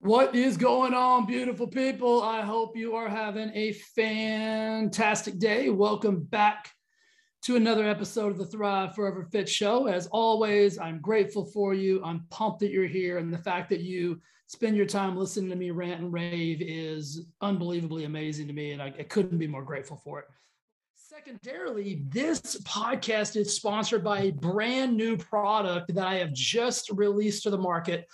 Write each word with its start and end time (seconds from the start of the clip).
What 0.00 0.34
is 0.34 0.56
going 0.56 0.94
on, 0.94 1.26
beautiful 1.26 1.68
people? 1.68 2.22
I 2.22 2.40
hope 2.40 2.76
you 2.76 2.96
are 2.96 3.08
having 3.08 3.52
a 3.54 3.72
fantastic 3.72 5.38
day. 5.38 5.70
Welcome 5.70 6.24
back 6.24 6.72
to 7.42 7.54
another 7.54 7.88
episode 7.88 8.32
of 8.32 8.38
the 8.38 8.46
Thrive 8.46 8.96
Forever 8.96 9.22
Fit 9.22 9.48
Show. 9.48 9.86
As 9.86 10.08
always, 10.08 10.76
I'm 10.76 11.00
grateful 11.00 11.44
for 11.44 11.72
you. 11.72 12.02
I'm 12.04 12.26
pumped 12.30 12.60
that 12.60 12.72
you're 12.72 12.88
here. 12.88 13.18
And 13.18 13.32
the 13.32 13.38
fact 13.38 13.70
that 13.70 13.80
you 13.80 14.20
spend 14.48 14.76
your 14.76 14.86
time 14.86 15.16
listening 15.16 15.50
to 15.50 15.56
me 15.56 15.70
rant 15.70 16.00
and 16.00 16.12
rave 16.12 16.60
is 16.60 17.26
unbelievably 17.40 18.04
amazing 18.06 18.48
to 18.48 18.52
me. 18.52 18.72
And 18.72 18.82
I, 18.82 18.86
I 18.98 19.04
couldn't 19.04 19.38
be 19.38 19.46
more 19.46 19.62
grateful 19.62 19.96
for 19.96 20.18
it. 20.18 20.26
Secondarily, 21.14 22.02
this 22.08 22.60
podcast 22.62 23.36
is 23.36 23.54
sponsored 23.54 24.02
by 24.02 24.22
a 24.22 24.32
brand 24.32 24.96
new 24.96 25.16
product 25.16 25.94
that 25.94 26.04
I 26.04 26.16
have 26.16 26.32
just 26.32 26.90
released 26.90 27.44
to 27.44 27.50
the 27.50 27.58
market 27.58 28.08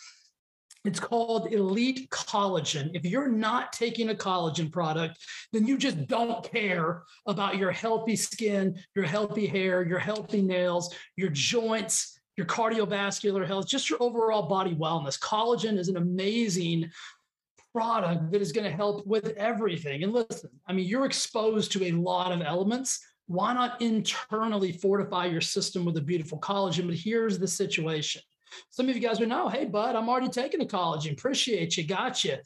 it's 0.84 1.00
called 1.00 1.52
Elite 1.52 2.10
Collagen. 2.10 2.90
If 2.94 3.06
you're 3.06 3.28
not 3.28 3.72
taking 3.72 4.10
a 4.10 4.14
collagen 4.14 4.70
product, 4.70 5.18
then 5.52 5.66
you 5.66 5.78
just 5.78 6.06
don't 6.08 6.42
care 6.50 7.04
about 7.26 7.56
your 7.56 7.70
healthy 7.70 8.16
skin, 8.16 8.78
your 8.94 9.04
healthy 9.04 9.46
hair, 9.46 9.82
your 9.82 9.98
healthy 9.98 10.42
nails, 10.42 10.94
your 11.16 11.30
joints, 11.30 12.18
your 12.36 12.46
cardiovascular 12.46 13.46
health, 13.46 13.66
just 13.66 13.90
your 13.90 14.02
overall 14.02 14.48
body 14.48 14.74
wellness. 14.74 15.18
Collagen 15.18 15.78
is 15.78 15.88
an 15.88 15.98
amazing 15.98 16.90
product 17.72 18.32
that 18.32 18.40
is 18.40 18.52
going 18.52 18.68
to 18.68 18.76
help 18.76 19.06
with 19.06 19.28
everything. 19.36 20.02
And 20.02 20.12
listen, 20.12 20.50
I 20.66 20.72
mean, 20.72 20.86
you're 20.86 21.06
exposed 21.06 21.72
to 21.72 21.84
a 21.84 21.92
lot 21.92 22.32
of 22.32 22.42
elements. 22.42 23.00
Why 23.26 23.52
not 23.52 23.80
internally 23.80 24.72
fortify 24.72 25.26
your 25.26 25.40
system 25.40 25.84
with 25.84 25.96
a 25.96 26.00
beautiful 26.00 26.40
collagen? 26.40 26.86
But 26.86 26.96
here's 26.96 27.38
the 27.38 27.48
situation 27.48 28.22
some 28.70 28.88
of 28.88 28.96
you 28.96 29.00
guys 29.00 29.20
would 29.20 29.28
know, 29.28 29.48
hey, 29.48 29.64
bud, 29.64 29.94
I'm 29.94 30.08
already 30.08 30.28
taking 30.28 30.60
a 30.60 30.66
collagen. 30.66 31.12
Appreciate 31.12 31.76
you. 31.76 31.84
Got 31.84 32.24
you. 32.24 32.36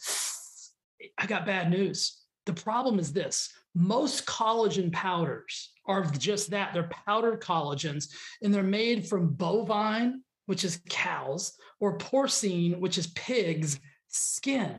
I 1.18 1.26
got 1.26 1.46
bad 1.46 1.70
news. 1.70 2.20
The 2.46 2.52
problem 2.52 2.98
is 2.98 3.12
this 3.12 3.52
most 3.74 4.26
collagen 4.26 4.92
powders 4.92 5.72
are 5.86 6.04
just 6.04 6.50
that 6.50 6.72
they're 6.72 6.90
powdered 7.06 7.40
collagens, 7.40 8.08
and 8.42 8.54
they're 8.54 8.62
made 8.62 9.06
from 9.06 9.34
bovine, 9.34 10.22
which 10.46 10.64
is 10.64 10.80
cows, 10.88 11.52
or 11.80 11.98
porcine, 11.98 12.78
which 12.78 12.98
is 12.98 13.08
pigs' 13.08 13.80
skin. 14.08 14.78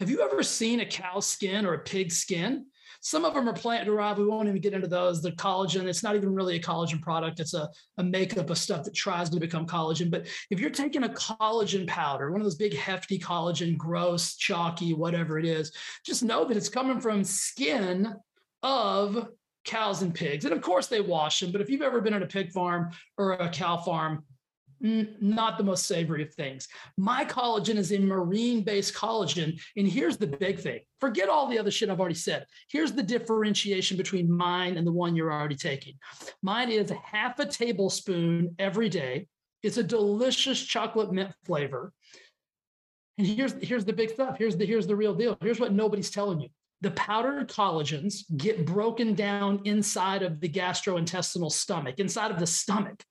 Have 0.00 0.08
you 0.08 0.22
ever 0.22 0.42
seen 0.42 0.80
a 0.80 0.86
cow's 0.86 1.26
skin 1.26 1.66
or 1.66 1.74
a 1.74 1.78
pig's 1.78 2.16
skin? 2.16 2.64
Some 3.02 3.26
of 3.26 3.34
them 3.34 3.48
are 3.48 3.54
plant 3.54 3.84
derived. 3.84 4.18
We 4.18 4.24
won't 4.24 4.48
even 4.48 4.60
get 4.60 4.72
into 4.72 4.86
those. 4.86 5.20
The 5.20 5.32
collagen, 5.32 5.84
it's 5.84 6.02
not 6.02 6.16
even 6.16 6.34
really 6.34 6.56
a 6.56 6.60
collagen 6.60 7.02
product. 7.02 7.38
It's 7.38 7.52
a, 7.52 7.68
a 7.98 8.02
makeup 8.04 8.48
of 8.48 8.56
stuff 8.56 8.84
that 8.84 8.94
tries 8.94 9.28
to 9.30 9.38
become 9.38 9.66
collagen. 9.66 10.10
But 10.10 10.26
if 10.50 10.58
you're 10.58 10.70
taking 10.70 11.04
a 11.04 11.08
collagen 11.10 11.86
powder, 11.86 12.30
one 12.30 12.40
of 12.40 12.46
those 12.46 12.56
big 12.56 12.74
hefty 12.74 13.18
collagen, 13.18 13.76
gross, 13.76 14.36
chalky, 14.36 14.94
whatever 14.94 15.38
it 15.38 15.44
is, 15.44 15.70
just 16.04 16.22
know 16.22 16.46
that 16.46 16.56
it's 16.56 16.70
coming 16.70 16.98
from 16.98 17.22
skin 17.22 18.14
of 18.62 19.28
cows 19.66 20.00
and 20.00 20.14
pigs. 20.14 20.46
And 20.46 20.54
of 20.54 20.62
course 20.62 20.86
they 20.86 21.02
wash 21.02 21.40
them, 21.40 21.52
but 21.52 21.60
if 21.60 21.68
you've 21.68 21.82
ever 21.82 22.00
been 22.00 22.14
at 22.14 22.22
a 22.22 22.26
pig 22.26 22.52
farm 22.52 22.90
or 23.18 23.32
a 23.32 23.50
cow 23.50 23.76
farm, 23.76 24.24
not 24.80 25.58
the 25.58 25.64
most 25.64 25.86
savory 25.86 26.22
of 26.22 26.32
things. 26.34 26.68
My 26.96 27.24
collagen 27.24 27.76
is 27.76 27.92
a 27.92 27.98
marine 27.98 28.62
based 28.62 28.94
collagen. 28.94 29.60
And 29.76 29.86
here's 29.86 30.16
the 30.16 30.26
big 30.26 30.58
thing 30.58 30.80
forget 31.00 31.28
all 31.28 31.48
the 31.48 31.58
other 31.58 31.70
shit 31.70 31.90
I've 31.90 32.00
already 32.00 32.14
said. 32.14 32.46
Here's 32.70 32.92
the 32.92 33.02
differentiation 33.02 33.96
between 33.96 34.30
mine 34.30 34.76
and 34.76 34.86
the 34.86 34.92
one 34.92 35.16
you're 35.16 35.32
already 35.32 35.56
taking. 35.56 35.94
Mine 36.42 36.70
is 36.70 36.92
half 37.04 37.38
a 37.38 37.46
tablespoon 37.46 38.54
every 38.58 38.88
day. 38.88 39.26
It's 39.62 39.76
a 39.76 39.82
delicious 39.82 40.60
chocolate 40.60 41.12
mint 41.12 41.32
flavor. 41.44 41.92
And 43.18 43.26
here's, 43.26 43.52
here's 43.60 43.84
the 43.84 43.92
big 43.92 44.10
stuff. 44.10 44.38
Here's 44.38 44.56
the, 44.56 44.64
here's 44.64 44.86
the 44.86 44.96
real 44.96 45.14
deal. 45.14 45.36
Here's 45.42 45.60
what 45.60 45.72
nobody's 45.72 46.10
telling 46.10 46.40
you. 46.40 46.48
The 46.80 46.92
powdered 46.92 47.48
collagens 47.48 48.22
get 48.38 48.64
broken 48.64 49.14
down 49.14 49.60
inside 49.64 50.22
of 50.22 50.40
the 50.40 50.48
gastrointestinal 50.48 51.52
stomach, 51.52 51.96
inside 51.98 52.30
of 52.30 52.38
the 52.38 52.46
stomach. 52.46 53.04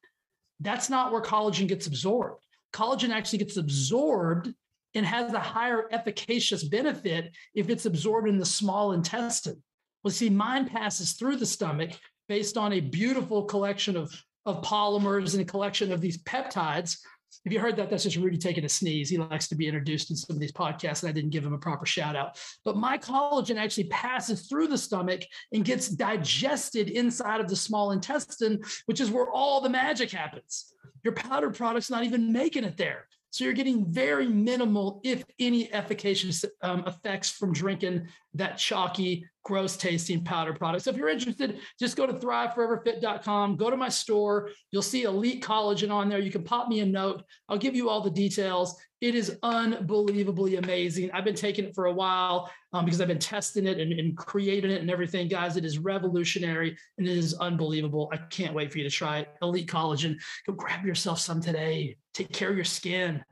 That's 0.59 0.89
not 0.89 1.11
where 1.11 1.21
collagen 1.21 1.67
gets 1.67 1.87
absorbed. 1.87 2.43
Collagen 2.73 3.09
actually 3.09 3.39
gets 3.39 3.57
absorbed 3.57 4.53
and 4.95 5.05
has 5.05 5.33
a 5.33 5.39
higher 5.39 5.87
efficacious 5.91 6.63
benefit 6.63 7.31
if 7.53 7.69
it's 7.69 7.85
absorbed 7.85 8.27
in 8.27 8.37
the 8.37 8.45
small 8.45 8.93
intestine. 8.93 9.61
Well, 10.03 10.11
see, 10.11 10.29
mine 10.29 10.67
passes 10.67 11.13
through 11.13 11.37
the 11.37 11.45
stomach 11.45 11.91
based 12.27 12.57
on 12.57 12.73
a 12.73 12.79
beautiful 12.79 13.43
collection 13.43 13.95
of, 13.95 14.13
of 14.45 14.63
polymers 14.63 15.33
and 15.33 15.41
a 15.41 15.45
collection 15.45 15.91
of 15.91 16.01
these 16.01 16.21
peptides 16.23 16.97
if 17.45 17.53
you 17.53 17.59
heard 17.59 17.75
that, 17.77 17.89
that's 17.89 18.03
just 18.03 18.17
Rudy 18.17 18.37
taking 18.37 18.65
a 18.65 18.69
sneeze. 18.69 19.09
He 19.09 19.17
likes 19.17 19.47
to 19.47 19.55
be 19.55 19.67
introduced 19.67 20.09
in 20.09 20.17
some 20.17 20.35
of 20.35 20.39
these 20.39 20.51
podcasts, 20.51 21.03
and 21.03 21.09
I 21.09 21.13
didn't 21.13 21.29
give 21.29 21.45
him 21.45 21.53
a 21.53 21.57
proper 21.57 21.85
shout 21.85 22.15
out. 22.15 22.39
But 22.65 22.77
my 22.77 22.97
collagen 22.97 23.57
actually 23.57 23.85
passes 23.85 24.47
through 24.47 24.67
the 24.67 24.77
stomach 24.77 25.21
and 25.53 25.63
gets 25.63 25.89
digested 25.89 26.89
inside 26.89 27.39
of 27.39 27.47
the 27.47 27.55
small 27.55 27.91
intestine, 27.91 28.61
which 28.85 28.99
is 28.99 29.11
where 29.11 29.31
all 29.31 29.61
the 29.61 29.69
magic 29.69 30.11
happens. 30.11 30.73
Your 31.03 31.13
powder 31.13 31.49
product's 31.49 31.89
not 31.89 32.03
even 32.03 32.33
making 32.33 32.65
it 32.65 32.77
there. 32.77 33.07
So 33.31 33.43
you're 33.43 33.53
getting 33.53 33.85
very 33.85 34.27
minimal, 34.27 35.01
if 35.03 35.23
any, 35.37 35.71
efficacious 35.71 36.43
um, 36.63 36.83
effects 36.87 37.29
from 37.29 37.53
drinking 37.53 38.07
that 38.33 38.57
chalky, 38.57 39.25
gross 39.49 39.75
tasting 39.75 40.23
powder 40.23 40.53
product. 40.53 40.83
So 40.83 40.91
if 40.91 40.95
you're 40.95 41.09
interested, 41.09 41.57
just 41.79 41.97
go 41.97 42.05
to 42.05 42.13
thriveforeverfit.com, 42.13 43.55
go 43.55 43.71
to 43.71 43.75
my 43.75 43.89
store. 43.89 44.51
You'll 44.69 44.83
see 44.83 45.03
Elite 45.03 45.43
Collagen 45.43 45.89
on 45.89 46.07
there. 46.07 46.19
You 46.19 46.29
can 46.29 46.43
pop 46.43 46.67
me 46.67 46.81
a 46.81 46.85
note. 46.85 47.23
I'll 47.49 47.57
give 47.57 47.75
you 47.75 47.89
all 47.89 47.99
the 47.99 48.11
details. 48.11 48.79
It 49.01 49.15
is 49.15 49.39
unbelievably 49.41 50.57
amazing. 50.57 51.09
I've 51.13 51.23
been 51.23 51.33
taking 51.33 51.65
it 51.65 51.73
for 51.73 51.85
a 51.85 51.91
while 51.91 52.51
um, 52.73 52.85
because 52.85 53.01
I've 53.01 53.07
been 53.07 53.17
testing 53.17 53.65
it 53.65 53.79
and, 53.79 53.91
and 53.91 54.15
creating 54.15 54.69
it 54.69 54.81
and 54.81 54.91
everything. 54.91 55.27
Guys, 55.27 55.57
it 55.57 55.65
is 55.65 55.79
revolutionary 55.79 56.77
and 56.99 57.07
it 57.07 57.17
is 57.17 57.33
unbelievable. 57.33 58.07
I 58.13 58.17
can't 58.17 58.53
wait 58.53 58.71
for 58.71 58.77
you 58.77 58.83
to 58.83 58.91
try 58.91 59.21
it. 59.21 59.29
Elite 59.41 59.67
Collagen. 59.67 60.15
Go 60.45 60.53
grab 60.53 60.85
yourself 60.85 61.19
some 61.19 61.41
today. 61.41 61.97
Take 62.13 62.31
care 62.31 62.51
of 62.51 62.55
your 62.55 62.65
skin. 62.65 63.23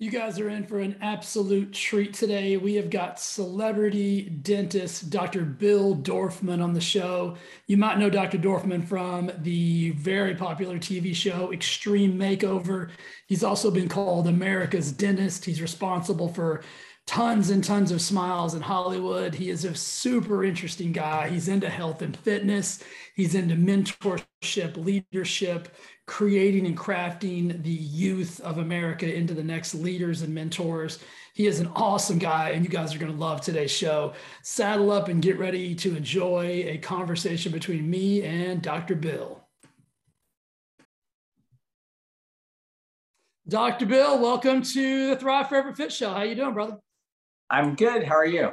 You 0.00 0.10
guys 0.10 0.40
are 0.40 0.48
in 0.48 0.64
for 0.64 0.80
an 0.80 0.96
absolute 1.02 1.74
treat 1.74 2.14
today. 2.14 2.56
We 2.56 2.76
have 2.76 2.88
got 2.88 3.20
celebrity 3.20 4.30
dentist 4.30 5.10
Dr. 5.10 5.42
Bill 5.42 5.94
Dorfman 5.94 6.64
on 6.64 6.72
the 6.72 6.80
show. 6.80 7.36
You 7.66 7.76
might 7.76 7.98
know 7.98 8.08
Dr. 8.08 8.38
Dorfman 8.38 8.88
from 8.88 9.30
the 9.40 9.90
very 9.90 10.34
popular 10.34 10.78
TV 10.78 11.14
show 11.14 11.52
Extreme 11.52 12.18
Makeover. 12.18 12.88
He's 13.26 13.44
also 13.44 13.70
been 13.70 13.90
called 13.90 14.26
America's 14.26 14.90
dentist. 14.90 15.44
He's 15.44 15.60
responsible 15.60 16.28
for 16.32 16.62
tons 17.10 17.50
and 17.50 17.64
tons 17.64 17.90
of 17.90 18.00
smiles 18.00 18.54
in 18.54 18.62
Hollywood. 18.62 19.34
He 19.34 19.50
is 19.50 19.64
a 19.64 19.74
super 19.74 20.44
interesting 20.44 20.92
guy. 20.92 21.28
He's 21.28 21.48
into 21.48 21.68
health 21.68 22.02
and 22.02 22.16
fitness, 22.16 22.84
he's 23.16 23.34
into 23.34 23.56
mentorship, 23.56 24.76
leadership, 24.76 25.74
creating 26.06 26.66
and 26.66 26.78
crafting 26.78 27.64
the 27.64 27.68
youth 27.68 28.40
of 28.42 28.58
America 28.58 29.12
into 29.12 29.34
the 29.34 29.42
next 29.42 29.74
leaders 29.74 30.22
and 30.22 30.32
mentors. 30.32 31.00
He 31.34 31.48
is 31.48 31.58
an 31.58 31.66
awesome 31.74 32.20
guy, 32.20 32.50
and 32.50 32.64
you 32.64 32.70
guys 32.70 32.94
are 32.94 32.98
going 32.98 33.10
to 33.10 33.18
love 33.18 33.40
today's 33.40 33.72
show. 33.72 34.12
Saddle 34.44 34.92
up 34.92 35.08
and 35.08 35.20
get 35.20 35.36
ready 35.36 35.74
to 35.74 35.96
enjoy 35.96 36.62
a 36.68 36.78
conversation 36.78 37.50
between 37.50 37.90
me 37.90 38.22
and 38.22 38.62
Dr. 38.62 38.94
Bill. 38.94 39.44
Dr. 43.48 43.86
Bill, 43.86 44.20
welcome 44.20 44.62
to 44.62 45.08
the 45.08 45.16
Thrive 45.16 45.48
Forever 45.48 45.74
Fit 45.74 45.90
Show. 45.90 46.12
How 46.12 46.22
you 46.22 46.36
doing, 46.36 46.54
brother? 46.54 46.78
I'm 47.50 47.74
good. 47.74 48.04
How 48.04 48.14
are 48.14 48.26
you? 48.26 48.52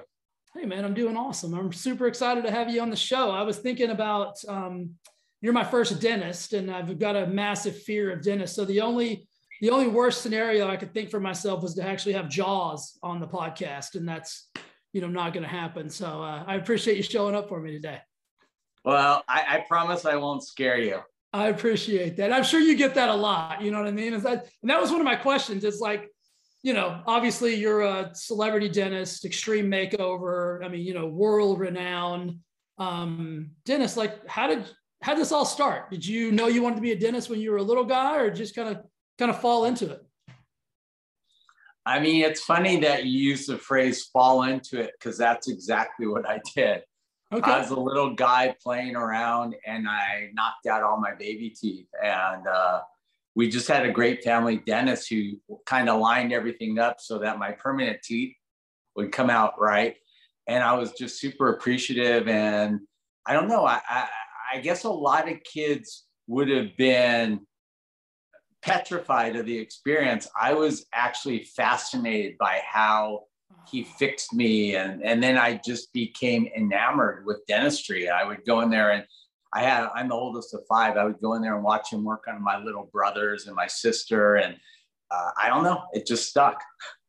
Hey, 0.55 0.65
man, 0.65 0.83
I'm 0.83 0.95
doing 0.95 1.15
awesome. 1.15 1.53
I'm 1.53 1.71
super 1.71 2.07
excited 2.07 2.43
to 2.43 2.51
have 2.51 2.69
you 2.69 2.81
on 2.81 2.89
the 2.89 2.95
show. 2.95 3.29
I 3.29 3.43
was 3.43 3.59
thinking 3.59 3.91
about 3.91 4.37
um, 4.47 4.95
you're 5.39 5.53
my 5.53 5.63
first 5.63 6.01
dentist 6.01 6.53
and 6.53 6.71
I've 6.71 6.97
got 6.97 7.15
a 7.15 7.27
massive 7.27 7.79
fear 7.83 8.11
of 8.11 8.23
dentists. 8.23 8.55
So 8.55 8.65
the 8.65 8.81
only 8.81 9.27
the 9.61 9.69
only 9.71 9.87
worst 9.87 10.21
scenario 10.21 10.67
I 10.67 10.77
could 10.77 10.93
think 10.93 11.09
for 11.09 11.19
myself 11.19 11.63
was 11.63 11.73
to 11.75 11.83
actually 11.83 12.13
have 12.13 12.29
Jaws 12.29 12.97
on 13.01 13.19
the 13.19 13.27
podcast, 13.27 13.95
and 13.95 14.07
that's 14.07 14.49
you 14.93 15.01
know 15.01 15.07
not 15.07 15.33
going 15.33 15.43
to 15.43 15.49
happen. 15.49 15.89
So 15.89 16.21
uh, 16.21 16.43
I 16.45 16.55
appreciate 16.55 16.97
you 16.97 17.03
showing 17.03 17.33
up 17.33 17.49
for 17.49 17.59
me 17.59 17.71
today. 17.71 17.99
Well, 18.85 19.23
I, 19.27 19.45
I, 19.47 19.65
promise 19.67 20.05
I 20.05 20.15
won't 20.15 20.43
scare 20.43 20.77
you. 20.77 20.99
I 21.33 21.47
appreciate 21.47 22.17
that. 22.17 22.31
I'm 22.31 22.43
sure 22.43 22.59
you 22.59 22.77
get 22.77 22.93
that 22.95 23.09
a 23.09 23.13
lot. 23.13 23.61
You 23.61 23.71
know 23.71 23.79
what 23.79 23.87
I 23.87 23.91
mean? 23.91 24.13
Is 24.13 24.23
that 24.23 24.47
and 24.61 24.69
that 24.69 24.79
was 24.79 24.91
one 24.91 25.01
of 25.01 25.05
my 25.05 25.15
questions. 25.15 25.63
It's 25.63 25.79
like, 25.79 26.09
you 26.63 26.73
know, 26.73 27.01
obviously 27.05 27.55
you're 27.55 27.81
a 27.81 28.11
celebrity 28.13 28.69
dentist, 28.69 29.25
extreme 29.25 29.69
makeover. 29.69 30.63
I 30.63 30.67
mean, 30.67 30.81
you 30.81 30.93
know, 30.93 31.07
world 31.07 31.59
renowned 31.59 32.39
um, 32.77 33.51
dentist. 33.65 33.97
Like, 33.97 34.27
how 34.27 34.47
did 34.47 34.69
how 35.01 35.13
did 35.13 35.21
this 35.21 35.31
all 35.31 35.45
start? 35.45 35.91
Did 35.91 36.05
you 36.05 36.31
know 36.31 36.47
you 36.47 36.63
wanted 36.63 36.77
to 36.77 36.81
be 36.81 36.91
a 36.91 36.99
dentist 36.99 37.29
when 37.29 37.39
you 37.39 37.51
were 37.51 37.57
a 37.57 37.63
little 37.63 37.85
guy, 37.85 38.17
or 38.17 38.31
just 38.31 38.55
kind 38.55 38.69
of 38.69 38.83
kind 39.17 39.29
of 39.29 39.39
fall 39.39 39.65
into 39.65 39.91
it? 39.91 40.03
I 41.85 41.99
mean, 41.99 42.23
it's 42.23 42.41
funny 42.41 42.79
that 42.81 43.05
you 43.05 43.29
use 43.29 43.45
the 43.45 43.57
phrase 43.57 44.05
"fall 44.05 44.43
into 44.43 44.79
it" 44.81 44.91
because 44.99 45.17
that's 45.17 45.47
exactly 45.47 46.07
what 46.07 46.27
I 46.27 46.41
did. 46.55 46.81
Okay. 47.31 47.51
I 47.51 47.59
was 47.59 47.71
a 47.71 47.79
little 47.79 48.13
guy 48.13 48.55
playing 48.63 48.95
around 48.95 49.55
and 49.65 49.87
I 49.87 50.29
knocked 50.33 50.65
out 50.65 50.83
all 50.83 50.97
my 50.99 51.13
baby 51.13 51.49
teeth. 51.49 51.87
And 52.01 52.47
uh, 52.47 52.81
we 53.37 53.47
just 53.47 53.67
had 53.67 53.85
a 53.85 53.91
great 53.91 54.23
family 54.23 54.57
dentist 54.65 55.07
who 55.11 55.33
kind 55.67 55.89
of 55.89 56.01
lined 56.01 56.33
everything 56.33 56.79
up 56.79 56.95
so 56.99 57.19
that 57.19 57.37
my 57.37 57.51
permanent 57.51 58.01
teeth 58.01 58.33
would 58.95 59.11
come 59.11 59.29
out 59.29 59.53
right. 59.61 59.95
And 60.47 60.63
I 60.63 60.73
was 60.73 60.93
just 60.93 61.21
super 61.21 61.49
appreciative. 61.49 62.27
And 62.27 62.79
I 63.27 63.33
don't 63.33 63.47
know, 63.47 63.63
I, 63.63 63.79
I, 63.87 64.07
I 64.55 64.59
guess 64.61 64.85
a 64.85 64.89
lot 64.89 65.31
of 65.31 65.37
kids 65.43 66.05
would 66.25 66.49
have 66.49 66.75
been 66.77 67.41
petrified 68.63 69.35
of 69.35 69.45
the 69.45 69.59
experience. 69.59 70.27
I 70.39 70.55
was 70.55 70.87
actually 70.91 71.43
fascinated 71.43 72.39
by 72.39 72.61
how 72.67 73.25
he 73.69 73.83
fixed 73.83 74.33
me 74.33 74.75
and 74.75 75.03
and 75.03 75.21
then 75.21 75.37
I 75.37 75.59
just 75.63 75.93
became 75.93 76.47
enamored 76.55 77.23
with 77.25 77.45
dentistry. 77.47 78.09
I 78.09 78.23
would 78.23 78.45
go 78.45 78.61
in 78.61 78.71
there 78.71 78.91
and 78.91 79.05
I 79.53 79.63
had 79.63 79.87
I'm 79.95 80.09
the 80.09 80.15
oldest 80.15 80.53
of 80.53 80.61
five. 80.67 80.97
I 80.97 81.03
would 81.05 81.19
go 81.21 81.33
in 81.33 81.41
there 81.41 81.55
and 81.55 81.63
watch 81.63 81.91
him 81.91 82.03
work 82.03 82.25
on 82.27 82.43
my 82.43 82.57
little 82.57 82.89
brothers 82.91 83.47
and 83.47 83.55
my 83.55 83.67
sister 83.67 84.35
and 84.35 84.57
uh, 85.09 85.31
I 85.41 85.49
don't 85.49 85.63
know, 85.63 85.83
it 85.93 86.05
just 86.05 86.29
stuck. 86.29 86.61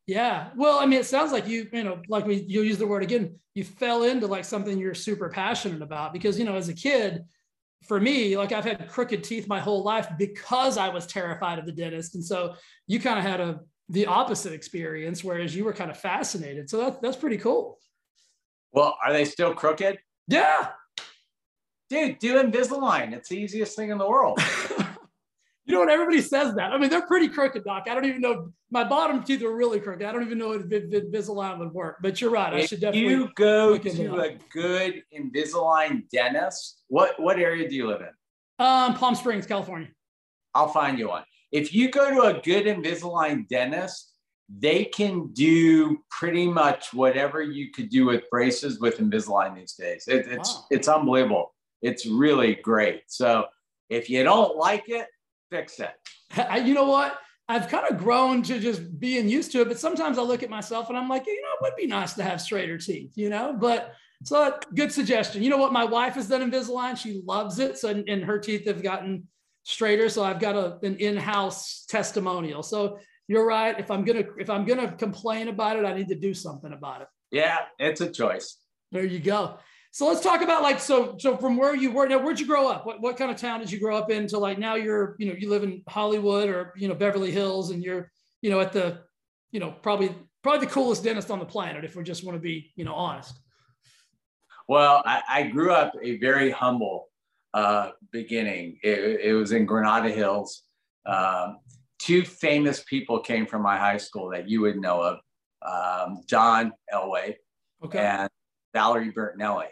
Yeah. 0.06 0.48
Well, 0.56 0.78
I 0.78 0.86
mean, 0.86 1.00
it 1.00 1.06
sounds 1.06 1.32
like 1.32 1.46
you, 1.46 1.68
you 1.72 1.84
know, 1.84 2.00
like 2.08 2.26
we 2.26 2.36
you 2.48 2.62
use 2.62 2.78
the 2.78 2.86
word 2.86 3.02
again, 3.02 3.36
you 3.54 3.64
fell 3.64 4.04
into 4.04 4.26
like 4.26 4.44
something 4.44 4.78
you're 4.78 4.94
super 4.94 5.28
passionate 5.28 5.82
about 5.82 6.12
because, 6.12 6.38
you 6.38 6.44
know, 6.44 6.54
as 6.54 6.68
a 6.68 6.74
kid, 6.74 7.24
for 7.86 8.00
me, 8.00 8.36
like 8.36 8.52
I've 8.52 8.64
had 8.64 8.88
crooked 8.88 9.22
teeth 9.22 9.46
my 9.46 9.60
whole 9.60 9.82
life 9.82 10.08
because 10.18 10.78
I 10.78 10.88
was 10.88 11.06
terrified 11.06 11.58
of 11.58 11.66
the 11.66 11.72
dentist. 11.72 12.14
And 12.14 12.24
so 12.24 12.54
you 12.86 13.00
kind 13.00 13.18
of 13.18 13.24
had 13.24 13.40
a 13.40 13.60
the 13.90 14.06
opposite 14.06 14.52
experience, 14.52 15.24
whereas 15.24 15.54
you 15.54 15.64
were 15.64 15.72
kind 15.72 15.90
of 15.90 15.96
fascinated. 15.96 16.68
So 16.68 16.78
that, 16.78 17.00
that's 17.00 17.16
pretty 17.16 17.38
cool. 17.38 17.78
Well, 18.72 18.96
are 19.04 19.12
they 19.12 19.24
still 19.24 19.54
crooked? 19.54 19.98
Yeah. 20.26 20.68
Dude, 21.90 22.18
do 22.18 22.42
Invisalign. 22.42 23.12
It's 23.14 23.28
the 23.28 23.38
easiest 23.38 23.74
thing 23.74 23.90
in 23.90 23.98
the 23.98 24.08
world. 24.08 24.38
you 25.64 25.74
know 25.74 25.80
what? 25.80 25.88
Everybody 25.88 26.20
says 26.20 26.54
that. 26.54 26.72
I 26.72 26.78
mean, 26.78 26.90
they're 26.90 27.06
pretty 27.06 27.28
crooked, 27.28 27.64
Doc. 27.64 27.86
I 27.88 27.94
don't 27.94 28.04
even 28.04 28.20
know. 28.20 28.52
My 28.70 28.84
bottom 28.84 29.22
teeth 29.22 29.42
are 29.42 29.54
really 29.54 29.80
crooked. 29.80 30.06
I 30.06 30.12
don't 30.12 30.22
even 30.22 30.38
know 30.38 30.52
if 30.52 30.62
Invisalign 30.62 31.58
would 31.58 31.72
work. 31.72 31.96
But 32.02 32.20
you're 32.20 32.30
right. 32.30 32.52
I 32.52 32.58
if 32.58 32.68
should 32.68 32.80
definitely. 32.80 33.10
you 33.10 33.30
go 33.36 33.78
to 33.78 34.20
a 34.20 34.36
good 34.50 35.02
Invisalign 35.16 36.08
dentist, 36.10 36.82
what 36.88 37.18
what 37.20 37.38
area 37.38 37.68
do 37.68 37.74
you 37.74 37.86
live 37.86 38.02
in? 38.02 38.64
Um, 38.64 38.94
Palm 38.94 39.14
Springs, 39.14 39.46
California. 39.46 39.88
I'll 40.54 40.68
find 40.68 40.98
you 40.98 41.08
one. 41.08 41.24
If 41.52 41.72
you 41.72 41.90
go 41.90 42.10
to 42.10 42.36
a 42.36 42.42
good 42.42 42.66
Invisalign 42.66 43.48
dentist, 43.48 44.12
they 44.48 44.84
can 44.84 45.28
do 45.32 45.98
pretty 46.10 46.46
much 46.46 46.92
whatever 46.92 47.42
you 47.42 47.70
could 47.70 47.90
do 47.90 48.06
with 48.06 48.28
braces 48.30 48.80
with 48.80 48.98
Invisalign 48.98 49.54
these 49.54 49.74
days. 49.74 50.08
It, 50.08 50.26
it's 50.26 50.54
wow. 50.54 50.64
it's 50.70 50.88
unbelievable. 50.88 51.54
It's 51.82 52.06
really 52.06 52.54
great. 52.56 53.02
So 53.06 53.46
if 53.88 54.10
you 54.10 54.22
don't 54.24 54.56
like 54.56 54.84
it, 54.88 55.06
fix 55.50 55.80
it. 55.80 55.92
You 56.64 56.74
know 56.74 56.84
what? 56.84 57.18
I've 57.48 57.68
kind 57.68 57.86
of 57.90 57.96
grown 57.96 58.42
to 58.42 58.60
just 58.60 59.00
being 59.00 59.26
used 59.28 59.52
to 59.52 59.62
it, 59.62 59.68
but 59.68 59.78
sometimes 59.78 60.18
I 60.18 60.22
look 60.22 60.42
at 60.42 60.50
myself 60.50 60.90
and 60.90 60.98
I'm 60.98 61.08
like, 61.08 61.26
you 61.26 61.40
know, 61.40 61.48
it 61.48 61.62
would 61.62 61.76
be 61.76 61.86
nice 61.86 62.12
to 62.14 62.22
have 62.22 62.42
straighter 62.42 62.76
teeth, 62.76 63.12
you 63.16 63.30
know. 63.30 63.56
But 63.58 63.94
so 64.24 64.58
good 64.74 64.92
suggestion. 64.92 65.42
You 65.42 65.48
know 65.48 65.56
what? 65.56 65.72
My 65.72 65.84
wife 65.84 66.14
has 66.14 66.28
done 66.28 66.48
Invisalign. 66.48 66.98
She 66.98 67.22
loves 67.24 67.58
it. 67.58 67.78
So 67.78 67.88
and 68.06 68.22
her 68.24 68.38
teeth 68.38 68.66
have 68.66 68.82
gotten 68.82 69.28
straighter. 69.62 70.10
So 70.10 70.24
I've 70.24 70.40
got 70.40 70.56
a, 70.56 70.78
an 70.82 70.96
in-house 70.96 71.86
testimonial. 71.88 72.62
So 72.62 72.98
you're 73.28 73.46
right. 73.46 73.78
If 73.78 73.90
I'm 73.90 74.04
gonna 74.04 74.24
if 74.38 74.50
I'm 74.50 74.64
gonna 74.64 74.92
complain 74.92 75.48
about 75.48 75.78
it, 75.78 75.84
I 75.84 75.94
need 75.94 76.08
to 76.08 76.14
do 76.16 76.34
something 76.34 76.72
about 76.72 77.02
it. 77.02 77.08
Yeah, 77.30 77.58
it's 77.78 78.00
a 78.00 78.10
choice. 78.10 78.56
There 78.90 79.04
you 79.04 79.20
go. 79.20 79.58
So 79.98 80.06
let's 80.06 80.20
talk 80.20 80.42
about 80.42 80.62
like 80.62 80.78
so 80.78 81.16
so 81.18 81.36
from 81.36 81.56
where 81.56 81.74
you 81.74 81.90
were 81.90 82.06
now. 82.06 82.18
Where'd 82.18 82.38
you 82.38 82.46
grow 82.46 82.68
up? 82.68 82.86
What 82.86 83.00
what 83.00 83.16
kind 83.16 83.32
of 83.32 83.36
town 83.36 83.58
did 83.58 83.72
you 83.72 83.80
grow 83.80 83.96
up 83.96 84.12
in? 84.12 84.28
To 84.28 84.38
like 84.38 84.56
now 84.56 84.76
you're 84.76 85.16
you 85.18 85.26
know 85.26 85.34
you 85.36 85.50
live 85.50 85.64
in 85.64 85.82
Hollywood 85.88 86.48
or 86.48 86.72
you 86.76 86.86
know 86.86 86.94
Beverly 86.94 87.32
Hills 87.32 87.72
and 87.72 87.82
you're 87.82 88.08
you 88.40 88.48
know 88.48 88.60
at 88.60 88.72
the 88.72 89.00
you 89.50 89.58
know 89.58 89.72
probably 89.82 90.14
probably 90.44 90.66
the 90.66 90.72
coolest 90.72 91.02
dentist 91.02 91.32
on 91.32 91.40
the 91.40 91.44
planet 91.44 91.84
if 91.84 91.96
we 91.96 92.04
just 92.04 92.24
want 92.24 92.36
to 92.36 92.40
be 92.40 92.70
you 92.76 92.84
know 92.84 92.94
honest. 92.94 93.40
Well, 94.68 95.02
I, 95.04 95.20
I 95.28 95.42
grew 95.48 95.72
up 95.72 95.94
a 96.00 96.16
very 96.18 96.52
humble 96.52 97.08
uh, 97.52 97.90
beginning. 98.12 98.78
It, 98.84 99.22
it, 99.24 99.32
was 99.32 99.50
in 99.50 99.66
Granada 99.66 100.10
Hills. 100.10 100.62
Um, 101.06 101.58
two 101.98 102.22
famous 102.22 102.84
people 102.84 103.18
came 103.18 103.46
from 103.46 103.62
my 103.62 103.76
high 103.76 103.96
school 103.96 104.30
that 104.30 104.48
you 104.48 104.60
would 104.60 104.80
know 104.80 105.00
of 105.00 105.18
um, 105.66 106.22
John 106.28 106.72
Elway 106.94 107.34
okay. 107.82 107.98
and 107.98 108.30
Valerie 108.72 109.10
Bertinelli. 109.10 109.70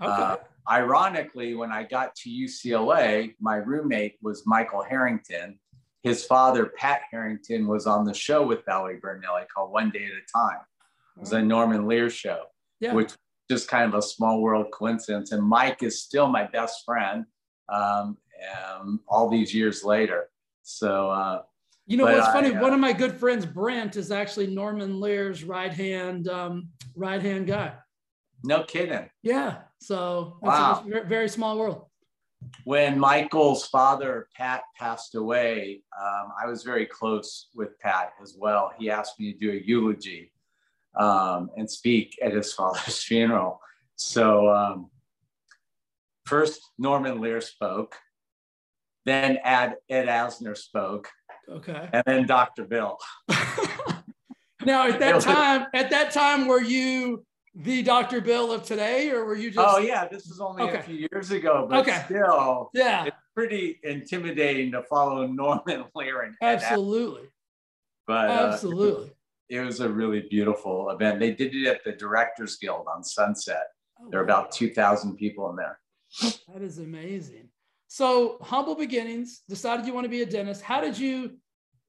Okay. 0.00 0.10
Uh, 0.10 0.36
ironically, 0.68 1.54
when 1.54 1.70
I 1.70 1.82
got 1.84 2.14
to 2.16 2.30
UCLA, 2.30 3.34
my 3.40 3.56
roommate 3.56 4.16
was 4.22 4.44
Michael 4.46 4.82
Harrington. 4.82 5.58
His 6.02 6.24
father, 6.24 6.72
Pat 6.76 7.02
Harrington, 7.10 7.66
was 7.66 7.86
on 7.86 8.04
the 8.04 8.14
show 8.14 8.46
with 8.46 8.64
Valerie 8.64 9.00
Bertinelli 9.00 9.44
called 9.54 9.72
One 9.72 9.90
Day 9.90 10.04
at 10.04 10.12
a 10.12 10.38
Time. 10.38 10.60
It 11.16 11.20
was 11.20 11.32
a 11.32 11.42
Norman 11.42 11.86
Lear 11.86 12.08
show, 12.08 12.44
yeah. 12.80 12.94
which 12.94 13.12
just 13.50 13.68
kind 13.68 13.92
of 13.92 13.98
a 13.98 14.02
small 14.02 14.40
world 14.40 14.68
coincidence. 14.72 15.32
And 15.32 15.42
Mike 15.42 15.82
is 15.82 16.02
still 16.02 16.28
my 16.28 16.44
best 16.46 16.84
friend 16.86 17.26
um, 17.68 18.16
all 19.08 19.28
these 19.28 19.54
years 19.54 19.84
later. 19.84 20.30
So, 20.62 21.10
uh, 21.10 21.42
you 21.86 21.96
know 21.96 22.04
what's 22.04 22.28
funny? 22.28 22.54
uh, 22.54 22.62
One 22.62 22.72
of 22.72 22.80
my 22.80 22.92
good 22.92 23.14
friends, 23.14 23.44
Brent, 23.44 23.96
is 23.96 24.12
actually 24.12 24.46
Norman 24.46 25.00
Lear's 25.00 25.42
right 25.42 25.72
hand 25.72 26.28
um, 26.28 26.68
right 26.94 27.20
hand 27.20 27.48
guy. 27.48 27.72
No 28.42 28.64
kidding. 28.64 29.08
Yeah. 29.22 29.58
So 29.80 30.38
wow. 30.40 30.84
a 30.92 31.04
very 31.04 31.28
small 31.28 31.58
world. 31.58 31.86
When 32.64 32.98
Michael's 32.98 33.66
father, 33.66 34.28
Pat, 34.34 34.62
passed 34.76 35.14
away, 35.14 35.82
um, 36.00 36.32
I 36.42 36.46
was 36.46 36.62
very 36.62 36.86
close 36.86 37.48
with 37.54 37.78
Pat 37.80 38.12
as 38.22 38.34
well. 38.38 38.72
He 38.78 38.90
asked 38.90 39.20
me 39.20 39.32
to 39.32 39.38
do 39.38 39.50
a 39.52 39.60
eulogy 39.62 40.32
um, 40.98 41.50
and 41.56 41.70
speak 41.70 42.18
at 42.22 42.32
his 42.32 42.52
father's 42.54 43.02
funeral. 43.02 43.60
So 43.96 44.48
um, 44.48 44.90
first 46.24 46.60
Norman 46.78 47.20
Lear 47.20 47.40
spoke, 47.40 47.96
then 49.04 49.38
Ed, 49.44 49.76
Ed 49.88 50.06
Asner 50.06 50.56
spoke, 50.56 51.08
okay, 51.48 51.88
and 51.92 52.02
then 52.06 52.26
Dr. 52.26 52.64
Bill. 52.64 52.98
now 54.64 54.86
at 54.86 54.98
that 55.00 55.20
time, 55.20 55.66
at 55.74 55.90
that 55.90 56.12
time, 56.12 56.46
were 56.46 56.62
you 56.62 57.24
the 57.54 57.82
Dr. 57.82 58.20
Bill 58.20 58.52
of 58.52 58.64
today, 58.64 59.10
or 59.10 59.24
were 59.24 59.36
you 59.36 59.50
just? 59.50 59.66
Oh 59.68 59.78
yeah, 59.78 60.06
this 60.06 60.26
was 60.28 60.40
only 60.40 60.62
okay. 60.62 60.78
a 60.78 60.82
few 60.82 61.08
years 61.10 61.30
ago, 61.30 61.66
but 61.68 61.80
okay. 61.80 62.02
still, 62.04 62.70
yeah, 62.74 63.06
it's 63.06 63.16
pretty 63.34 63.80
intimidating 63.82 64.70
to 64.72 64.82
follow 64.84 65.26
Norman 65.26 65.84
Lear 65.94 66.22
and 66.22 66.34
absolutely. 66.42 67.28
But 68.06 68.30
absolutely. 68.30 69.10
Uh, 69.10 69.14
it 69.50 69.60
was 69.60 69.80
a 69.80 69.88
really 69.88 70.22
beautiful 70.30 70.90
event. 70.90 71.18
They 71.18 71.32
did 71.32 71.54
it 71.54 71.66
at 71.66 71.84
the 71.84 71.92
Directors 71.92 72.56
Guild 72.56 72.86
on 72.92 73.02
Sunset. 73.02 73.64
Oh, 74.00 74.08
there 74.10 74.20
are 74.20 74.24
about 74.24 74.52
2,000 74.52 75.16
people 75.16 75.50
in 75.50 75.56
there. 75.56 75.78
That 76.52 76.62
is 76.62 76.78
amazing. 76.78 77.48
So, 77.88 78.38
humble 78.40 78.76
beginnings, 78.76 79.42
decided 79.48 79.86
you 79.86 79.92
want 79.92 80.04
to 80.04 80.08
be 80.08 80.22
a 80.22 80.26
dentist. 80.26 80.62
How 80.62 80.80
did 80.80 80.96
you, 80.96 81.32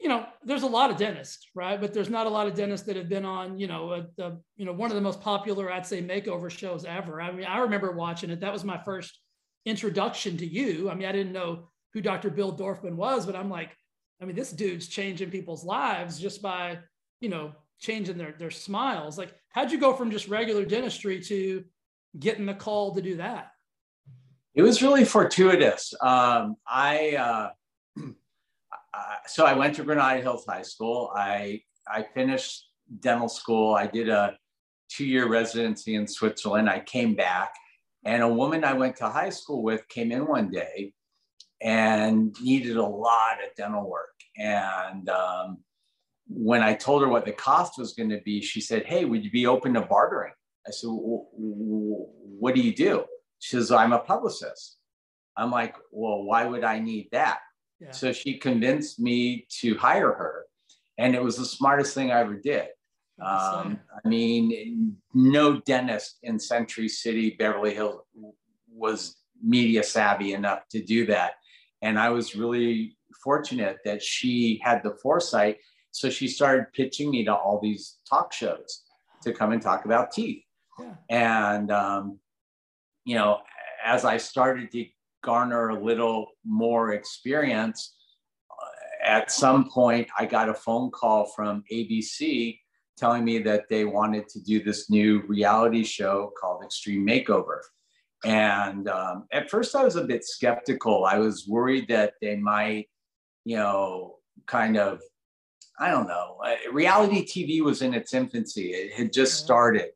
you 0.01 0.09
know, 0.09 0.25
there's 0.43 0.63
a 0.63 0.67
lot 0.67 0.89
of 0.89 0.97
dentists, 0.97 1.47
right? 1.53 1.79
But 1.79 1.93
there's 1.93 2.09
not 2.09 2.25
a 2.25 2.29
lot 2.29 2.47
of 2.47 2.55
dentists 2.55 2.87
that 2.87 2.95
have 2.95 3.07
been 3.07 3.25
on, 3.25 3.59
you 3.59 3.67
know, 3.67 3.91
a, 3.91 4.21
a, 4.21 4.37
you 4.57 4.65
know, 4.65 4.73
one 4.73 4.89
of 4.89 4.95
the 4.95 5.01
most 5.01 5.21
popular, 5.21 5.71
I'd 5.71 5.85
say, 5.85 6.01
makeover 6.01 6.49
shows 6.49 6.85
ever. 6.85 7.21
I 7.21 7.31
mean, 7.31 7.45
I 7.45 7.59
remember 7.59 7.91
watching 7.91 8.31
it. 8.31 8.39
That 8.39 8.51
was 8.51 8.63
my 8.63 8.79
first 8.83 9.19
introduction 9.65 10.37
to 10.37 10.45
you. 10.45 10.89
I 10.89 10.95
mean, 10.95 11.07
I 11.07 11.11
didn't 11.11 11.33
know 11.33 11.69
who 11.93 12.01
Dr. 12.01 12.31
Bill 12.31 12.55
Dorfman 12.55 12.95
was, 12.95 13.25
but 13.25 13.35
I'm 13.35 13.49
like, 13.49 13.77
I 14.19 14.25
mean, 14.25 14.35
this 14.35 14.51
dude's 14.51 14.87
changing 14.87 15.29
people's 15.29 15.63
lives 15.63 16.19
just 16.19 16.41
by 16.41 16.79
you 17.21 17.29
know, 17.29 17.53
changing 17.79 18.17
their 18.17 18.33
their 18.37 18.51
smiles. 18.51 19.17
Like, 19.17 19.33
how'd 19.49 19.71
you 19.71 19.79
go 19.79 19.93
from 19.93 20.11
just 20.11 20.27
regular 20.27 20.65
dentistry 20.65 21.21
to 21.21 21.63
getting 22.19 22.45
the 22.45 22.53
call 22.53 22.93
to 22.95 23.01
do 23.01 23.17
that? 23.17 23.51
It 24.53 24.63
was 24.63 24.81
really 24.81 25.05
fortuitous. 25.05 25.93
Um, 26.01 26.57
I 26.67 27.15
uh, 27.15 27.49
so 29.27 29.45
I 29.45 29.53
went 29.53 29.75
to 29.75 29.83
Granada 29.83 30.21
Hills 30.21 30.45
High 30.47 30.61
School. 30.63 31.11
I 31.15 31.61
I 31.87 32.05
finished 32.13 32.67
dental 32.99 33.29
school. 33.29 33.75
I 33.75 33.87
did 33.87 34.09
a 34.09 34.37
two 34.89 35.05
year 35.05 35.27
residency 35.27 35.95
in 35.95 36.07
Switzerland. 36.07 36.69
I 36.69 36.79
came 36.79 37.15
back, 37.15 37.53
and 38.05 38.21
a 38.21 38.27
woman 38.27 38.63
I 38.63 38.73
went 38.73 38.97
to 38.97 39.09
high 39.09 39.29
school 39.29 39.63
with 39.63 39.87
came 39.87 40.11
in 40.11 40.27
one 40.27 40.49
day 40.49 40.93
and 41.61 42.35
needed 42.41 42.77
a 42.77 42.85
lot 42.85 43.35
of 43.43 43.55
dental 43.55 43.89
work. 43.89 44.09
And 44.37 45.07
um, 45.09 45.59
when 46.27 46.63
I 46.63 46.73
told 46.73 47.03
her 47.03 47.07
what 47.07 47.25
the 47.25 47.31
cost 47.31 47.77
was 47.77 47.93
going 47.93 48.09
to 48.09 48.21
be, 48.21 48.41
she 48.41 48.61
said, 48.61 48.85
Hey, 48.85 49.05
would 49.05 49.23
you 49.23 49.31
be 49.31 49.45
open 49.45 49.73
to 49.75 49.81
bartering? 49.81 50.33
I 50.67 50.71
said, 50.71 50.89
What 50.89 52.55
do 52.55 52.61
you 52.61 52.73
do? 52.73 53.05
She 53.39 53.55
says, 53.55 53.71
I'm 53.71 53.93
a 53.93 53.99
publicist. 53.99 54.77
I'm 55.37 55.51
like, 55.51 55.75
Well, 55.91 56.23
why 56.23 56.45
would 56.45 56.63
I 56.63 56.79
need 56.79 57.09
that? 57.11 57.39
Yeah. 57.81 57.91
So 57.91 58.13
she 58.13 58.37
convinced 58.37 58.99
me 58.99 59.47
to 59.59 59.75
hire 59.77 60.13
her. 60.13 60.45
And 60.97 61.15
it 61.15 61.23
was 61.23 61.37
the 61.37 61.45
smartest 61.45 61.95
thing 61.95 62.11
I 62.11 62.19
ever 62.19 62.35
did. 62.35 62.67
Um, 63.19 63.79
I 63.93 64.07
mean, 64.07 64.97
no 65.13 65.59
dentist 65.61 66.17
in 66.23 66.39
Century 66.39 66.87
City, 66.87 67.35
Beverly 67.37 67.73
Hills 67.73 68.01
was 68.71 69.17
media 69.43 69.83
savvy 69.83 70.33
enough 70.33 70.67
to 70.69 70.83
do 70.83 71.05
that. 71.07 71.33
And 71.81 71.99
I 71.99 72.09
was 72.09 72.35
really 72.35 72.97
fortunate 73.23 73.77
that 73.85 74.01
she 74.01 74.61
had 74.63 74.81
the 74.83 74.95
foresight. 75.01 75.57
So 75.91 76.09
she 76.09 76.27
started 76.27 76.71
pitching 76.73 77.11
me 77.11 77.25
to 77.25 77.35
all 77.35 77.59
these 77.61 77.97
talk 78.09 78.31
shows 78.33 78.83
to 79.23 79.33
come 79.33 79.51
and 79.51 79.61
talk 79.61 79.85
about 79.85 80.11
teeth. 80.11 80.43
Yeah. 80.79 80.93
And, 81.09 81.71
um, 81.71 82.19
you 83.05 83.15
know, 83.15 83.39
as 83.83 84.05
I 84.05 84.17
started 84.17 84.71
to 84.71 84.85
garner 85.23 85.69
a 85.69 85.83
little 85.83 86.27
more 86.45 86.93
experience, 86.93 87.95
at 89.03 89.31
some 89.31 89.69
point 89.69 90.07
I 90.17 90.25
got 90.25 90.49
a 90.49 90.53
phone 90.53 90.91
call 90.91 91.25
from 91.25 91.63
ABC 91.71 92.59
telling 92.97 93.25
me 93.25 93.39
that 93.39 93.67
they 93.69 93.85
wanted 93.85 94.27
to 94.29 94.39
do 94.43 94.63
this 94.63 94.89
new 94.89 95.23
reality 95.27 95.83
show 95.83 96.31
called 96.39 96.63
Extreme 96.63 97.05
Makeover. 97.07 97.59
And 98.23 98.87
um, 98.87 99.25
at 99.31 99.49
first, 99.49 99.75
I 99.75 99.83
was 99.83 99.95
a 99.95 100.03
bit 100.03 100.23
skeptical. 100.23 101.05
I 101.05 101.17
was 101.17 101.47
worried 101.47 101.87
that 101.87 102.13
they 102.21 102.35
might, 102.35 102.89
you 103.43 103.57
know, 103.57 104.17
kind 104.45 104.77
of, 104.77 105.01
I 105.79 105.89
don't 105.89 106.07
know, 106.07 106.37
uh, 106.45 106.71
reality 106.71 107.25
TV 107.25 107.63
was 107.63 107.81
in 107.81 107.95
its 107.95 108.13
infancy, 108.13 108.73
it 108.73 108.93
had 108.93 109.11
just 109.11 109.39
started. 109.39 109.89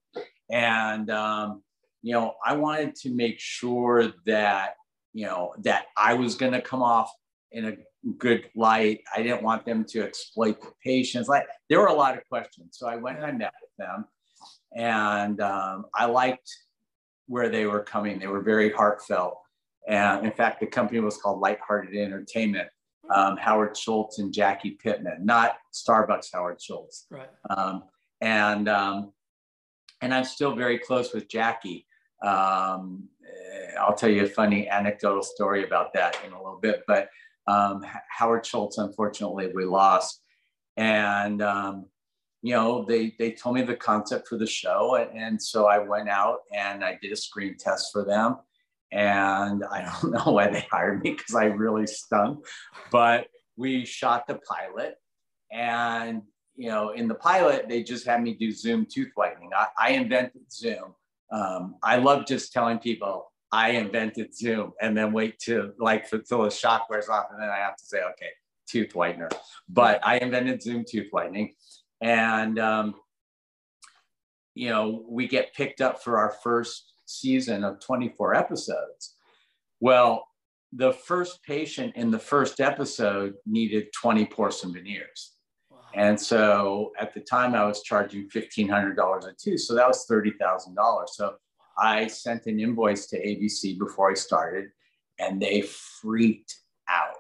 And, 0.50 1.12
um, 1.12 1.62
you 2.02 2.14
know, 2.14 2.34
I 2.44 2.56
wanted 2.56 2.96
to 2.96 3.14
make 3.14 3.40
sure 3.40 4.12
that, 4.26 4.76
you 5.16 5.26
know, 5.26 5.54
that 5.60 5.86
I 5.98 6.14
was 6.14 6.36
going 6.36 6.52
to 6.52 6.62
come 6.62 6.84
off 6.84 7.10
in 7.52 7.66
a 7.66 7.78
good 8.18 8.50
light. 8.54 9.00
I 9.16 9.24
didn't 9.24 9.44
want 9.44 9.66
them 9.66 9.86
to 9.86 10.04
exploit 10.04 10.62
the 10.62 10.72
patients. 10.84 11.30
Like 11.30 11.48
there 11.70 11.80
were 11.80 11.88
a 11.88 11.94
lot 11.94 12.18
of 12.18 12.28
questions. 12.28 12.78
So 12.78 12.86
I 12.86 12.98
went 12.98 13.18
and 13.18 13.26
I 13.26 13.32
met 13.32 13.54
with 13.62 13.88
them. 13.88 14.06
And 14.76 15.40
um, 15.40 15.86
I 15.96 16.06
liked 16.06 16.52
where 17.28 17.48
they 17.48 17.66
were 17.66 17.80
coming. 17.80 18.20
They 18.20 18.28
were 18.28 18.42
very 18.42 18.72
heartfelt. 18.74 19.38
And 19.88 20.26
in 20.26 20.34
fact, 20.34 20.60
the 20.60 20.68
company 20.68 21.00
was 21.00 21.18
called 21.18 21.40
Lighthearted 21.40 21.96
Entertainment. 21.96 22.68
Um, 23.14 23.38
Howard 23.38 23.78
Schultz 23.78 24.20
and 24.20 24.34
Jackie 24.34 24.72
Pittman, 24.72 25.24
not 25.24 25.58
Starbucks 25.72 26.30
Howard 26.34 26.60
Schultz. 26.60 27.06
Right. 27.12 27.30
Um, 27.56 27.84
and 28.20 28.68
um, 28.68 29.14
and 30.02 30.12
I'm 30.12 30.24
still 30.24 30.56
very 30.56 30.80
close 30.80 31.14
with 31.14 31.30
Jackie. 31.30 31.86
Um, 32.24 33.08
I'll 33.80 33.96
tell 33.96 34.10
you 34.10 34.24
a 34.24 34.30
funny 34.30 34.68
anecdotal 34.68 35.24
story 35.24 35.64
about 35.64 35.94
that 35.94 36.18
in 36.26 36.34
a 36.34 36.38
little 36.38 36.60
bit. 36.62 36.82
But 36.88 37.10
um, 37.48 37.86
Howard 38.10 38.46
Schultz, 38.46 38.78
unfortunately, 38.78 39.52
we 39.54 39.66
lost. 39.66 40.22
And 40.78 41.42
um, 41.42 41.86
you 42.42 42.54
know, 42.54 42.86
they 42.88 43.16
they 43.18 43.32
told 43.32 43.56
me 43.56 43.62
the 43.62 43.76
concept 43.76 44.28
for 44.28 44.38
the 44.38 44.48
show, 44.48 44.96
and, 44.96 45.18
and 45.18 45.42
so 45.42 45.66
I 45.66 45.80
went 45.80 46.10
out 46.10 46.40
and 46.54 46.84
I 46.84 46.98
did 47.02 47.12
a 47.12 47.16
screen 47.16 47.56
test 47.58 47.90
for 47.92 48.04
them. 48.04 48.38
And 48.92 49.64
I 49.66 49.82
don't 50.02 50.12
know 50.12 50.32
why 50.32 50.50
they 50.50 50.66
hired 50.72 51.04
me 51.04 51.12
because 51.12 51.36
I 51.36 51.46
really 51.46 51.88
stunk, 51.88 52.46
but 52.92 53.28
we 53.58 53.86
shot 53.86 54.28
the 54.28 54.40
pilot, 54.48 54.96
and 55.52 56.22
you 56.56 56.70
know, 56.70 56.92
in 56.92 57.08
the 57.08 57.16
pilot 57.16 57.68
they 57.68 57.84
just 57.84 58.06
had 58.06 58.22
me 58.22 58.34
do 58.34 58.52
Zoom 58.52 58.86
tooth 58.90 59.12
whitening. 59.16 59.52
I, 59.56 59.68
I 59.80 59.90
invented 59.92 60.52
Zoom. 60.52 60.94
Um, 61.32 61.76
I 61.84 61.98
love 61.98 62.26
just 62.26 62.54
telling 62.54 62.80
people 62.80 63.32
I 63.52 63.72
invented 63.72 64.36
Zoom, 64.36 64.74
and 64.82 64.98
then 64.98 65.14
wait 65.14 65.40
to 65.40 65.74
like 65.80 66.12
until 66.12 66.44
the 66.44 66.50
shock 66.50 66.90
wears 66.90 67.10
off, 67.10 67.28
and 67.32 67.42
then 67.42 67.50
I 67.50 67.58
have 67.58 67.78
to 67.78 67.86
say, 67.86 68.00
okay, 68.00 68.30
tooth 68.68 68.94
whitener. 68.94 69.32
But 69.70 70.06
I 70.06 70.18
invented 70.18 70.62
Zoom 70.62 70.84
tooth 70.88 71.08
whitening 71.12 71.54
and, 72.02 72.60
um, 72.60 72.96
you 74.54 74.70
know, 74.70 75.04
we 75.08 75.28
get 75.28 75.54
picked 75.54 75.82
up 75.82 76.04
for 76.04 76.18
our 76.18 76.36
first 76.44 76.94
season 77.06 77.64
of 77.64 77.80
24 77.80 78.36
episodes. 78.36 79.16
Well, 79.80 80.28
the 80.72 80.94
first 80.94 81.44
patient 81.44 81.96
in 81.96 82.12
the 82.12 82.20
first 82.20 82.60
episode 82.60 83.34
needed 83.46 83.88
20 83.94 84.26
porcelain 84.28 84.74
veneers. 84.74 85.35
And 85.96 86.20
so 86.20 86.92
at 87.00 87.14
the 87.14 87.22
time 87.22 87.56
I 87.56 87.66
was 87.66 87.82
charging 87.82 88.30
$1,500 88.30 89.28
a 89.28 89.34
tooth. 89.34 89.62
So 89.62 89.76
that 89.76 89.88
was 89.88 90.06
$30,000. 90.10 91.10
So 91.10 91.36
I 91.78 92.08
sent 92.08 92.46
an 92.48 92.60
invoice 92.60 93.08
to 93.08 93.18
ABC 93.20 93.80
before 93.80 94.12
I 94.12 94.14
started 94.14 94.70
and 95.20 95.42
they 95.42 95.62
freaked 95.62 96.56
out. 96.90 97.16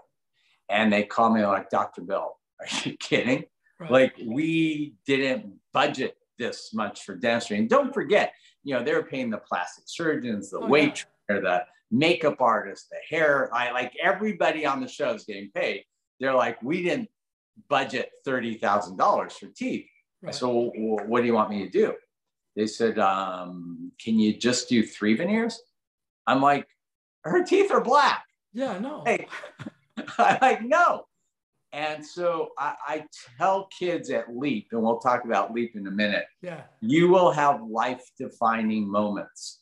And 0.70 0.91
they 0.91 1.03
called 1.03 1.36
me 1.36 1.46
like, 1.46 1.70
Dr. 1.70 2.01
Bill, 2.01 2.38
are 2.60 2.67
you 2.84 2.98
kidding? 3.00 3.46
Right. 3.79 3.91
Like 3.91 4.15
we 4.25 4.96
didn't 5.05 5.53
budget 5.74 6.17
this 6.38 6.74
much 6.74 7.03
for 7.03 7.15
dentistry. 7.15 7.58
And 7.58 7.70
don't 7.70 7.94
forget, 7.94 8.34
you 8.63 8.75
know, 8.75 8.84
they 8.84 8.94
were 8.94 9.03
paying 9.03 9.29
the 9.29 9.38
plastic 9.38 9.86
surgeons, 9.88 10.50
the 10.50 10.60
oh, 10.60 10.67
waitress, 10.67 11.05
yeah. 11.29 11.39
the 11.39 11.63
makeup 11.91 12.41
artist, 12.41 12.88
the 12.89 12.98
hair. 13.15 13.53
I 13.53 13.72
like 13.72 13.94
everybody 14.01 14.65
on 14.65 14.82
the 14.82 14.88
show 14.88 15.13
is 15.13 15.24
getting 15.24 15.50
paid. 15.51 15.86
They're 16.20 16.34
like, 16.34 16.62
we 16.62 16.84
didn't 16.84 17.10
budget 17.69 18.12
thirty 18.24 18.55
thousand 18.55 18.97
dollars 18.97 19.33
for 19.33 19.47
teeth. 19.47 19.88
Right. 20.21 20.33
So 20.33 20.71
what 20.75 21.21
do 21.21 21.27
you 21.27 21.33
want 21.33 21.50
me 21.50 21.63
to 21.63 21.69
do? 21.69 21.93
They 22.55 22.67
said, 22.67 23.00
um, 23.00 23.91
can 24.00 24.17
you 24.17 24.38
just 24.38 24.69
do 24.69 24.81
three 24.81 25.15
veneers? 25.15 25.62
I'm 26.25 26.41
like, 26.41 26.67
her 27.24 27.43
teeth 27.43 27.71
are 27.71 27.81
black. 27.81 28.24
Yeah, 28.53 28.79
no. 28.79 29.03
Hey, 29.97 30.07
I'm 30.17 30.38
like, 30.41 30.62
no. 30.62 31.05
And 31.71 32.05
so 32.05 32.50
I, 32.57 32.75
I, 32.88 33.05
tell 33.38 33.67
kids 33.67 34.09
at 34.09 34.33
Leap, 34.33 34.67
and 34.71 34.81
we'll 34.81 35.00
talk 35.00 35.25
about 35.25 35.53
Leap 35.53 35.75
in 35.75 35.88
a 35.88 35.91
minute. 35.91 36.25
Yeah. 36.41 36.62
You 36.81 37.09
will 37.09 37.31
have 37.31 37.62
life 37.63 38.03
defining 38.17 38.89
moments. 38.89 39.59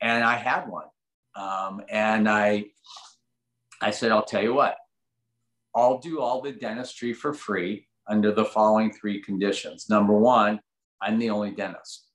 And 0.00 0.24
I 0.24 0.34
had 0.34 0.68
one. 0.68 0.86
Um, 1.34 1.82
and 1.88 2.28
I, 2.28 2.66
I 3.80 3.90
said, 3.90 4.12
I'll 4.12 4.24
tell 4.24 4.42
you 4.42 4.54
what, 4.54 4.76
I'll 5.78 5.98
do 5.98 6.20
all 6.20 6.40
the 6.40 6.52
dentistry 6.52 7.12
for 7.12 7.32
free 7.32 7.86
under 8.08 8.32
the 8.32 8.44
following 8.44 8.92
three 8.92 9.22
conditions. 9.22 9.88
Number 9.88 10.14
one, 10.14 10.60
I'm 11.00 11.18
the 11.18 11.30
only 11.30 11.52
dentist. 11.52 12.06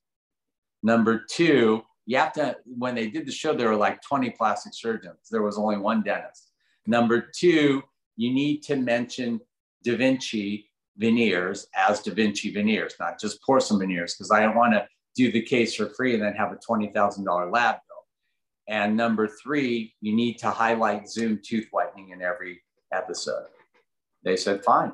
Number 0.82 1.24
two, 1.30 1.82
you 2.06 2.18
have 2.18 2.32
to, 2.34 2.56
when 2.66 2.94
they 2.94 3.08
did 3.08 3.26
the 3.26 3.32
show, 3.32 3.54
there 3.54 3.70
were 3.70 3.76
like 3.76 4.02
20 4.02 4.30
plastic 4.30 4.74
surgeons. 4.74 5.28
There 5.30 5.42
was 5.42 5.56
only 5.56 5.78
one 5.78 6.02
dentist. 6.02 6.50
Number 6.86 7.30
two, 7.34 7.82
you 8.16 8.32
need 8.32 8.62
to 8.64 8.76
mention 8.76 9.40
Da 9.82 9.96
Vinci 9.96 10.70
veneers 10.98 11.66
as 11.74 12.02
Da 12.02 12.12
Vinci 12.12 12.52
veneers, 12.52 12.94
not 13.00 13.18
just 13.18 13.42
porcelain 13.42 13.80
veneers, 13.80 14.14
because 14.14 14.30
I 14.30 14.40
don't 14.40 14.56
want 14.56 14.74
to 14.74 14.86
do 15.16 15.32
the 15.32 15.42
case 15.42 15.74
for 15.74 15.88
free 15.90 16.14
and 16.14 16.22
then 16.22 16.34
have 16.34 16.52
a 16.52 16.56
$20,000 16.56 17.52
lab 17.52 17.76
bill. 17.76 17.96
And 18.68 18.96
number 18.96 19.26
three, 19.26 19.94
you 20.00 20.14
need 20.14 20.34
to 20.38 20.50
highlight 20.50 21.08
Zoom 21.08 21.40
tooth 21.42 21.68
whitening 21.70 22.10
in 22.10 22.20
every 22.20 22.62
episode. 22.92 23.46
They 24.24 24.36
said, 24.36 24.64
fine. 24.64 24.92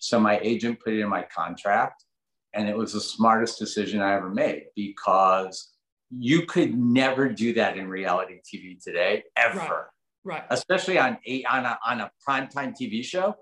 So 0.00 0.20
my 0.20 0.38
agent 0.42 0.80
put 0.80 0.92
it 0.92 1.00
in 1.00 1.08
my 1.08 1.22
contract, 1.22 2.04
and 2.52 2.68
it 2.68 2.76
was 2.76 2.92
the 2.92 3.00
smartest 3.00 3.58
decision 3.58 4.02
I 4.02 4.14
ever 4.14 4.28
made 4.28 4.66
because 4.76 5.72
you 6.10 6.46
could 6.46 6.76
never 6.76 7.28
do 7.28 7.54
that 7.54 7.76
in 7.76 7.88
reality 7.88 8.40
TV 8.44 8.82
today, 8.82 9.24
ever. 9.36 9.58
Right 9.58 9.84
right? 10.24 10.44
Especially 10.50 10.98
on 10.98 11.18
a 11.26 11.44
on 11.44 11.64
a 11.64 11.78
on 11.86 12.00
a 12.00 12.10
primetime 12.26 12.74
TV 12.74 13.04
show. 13.04 13.36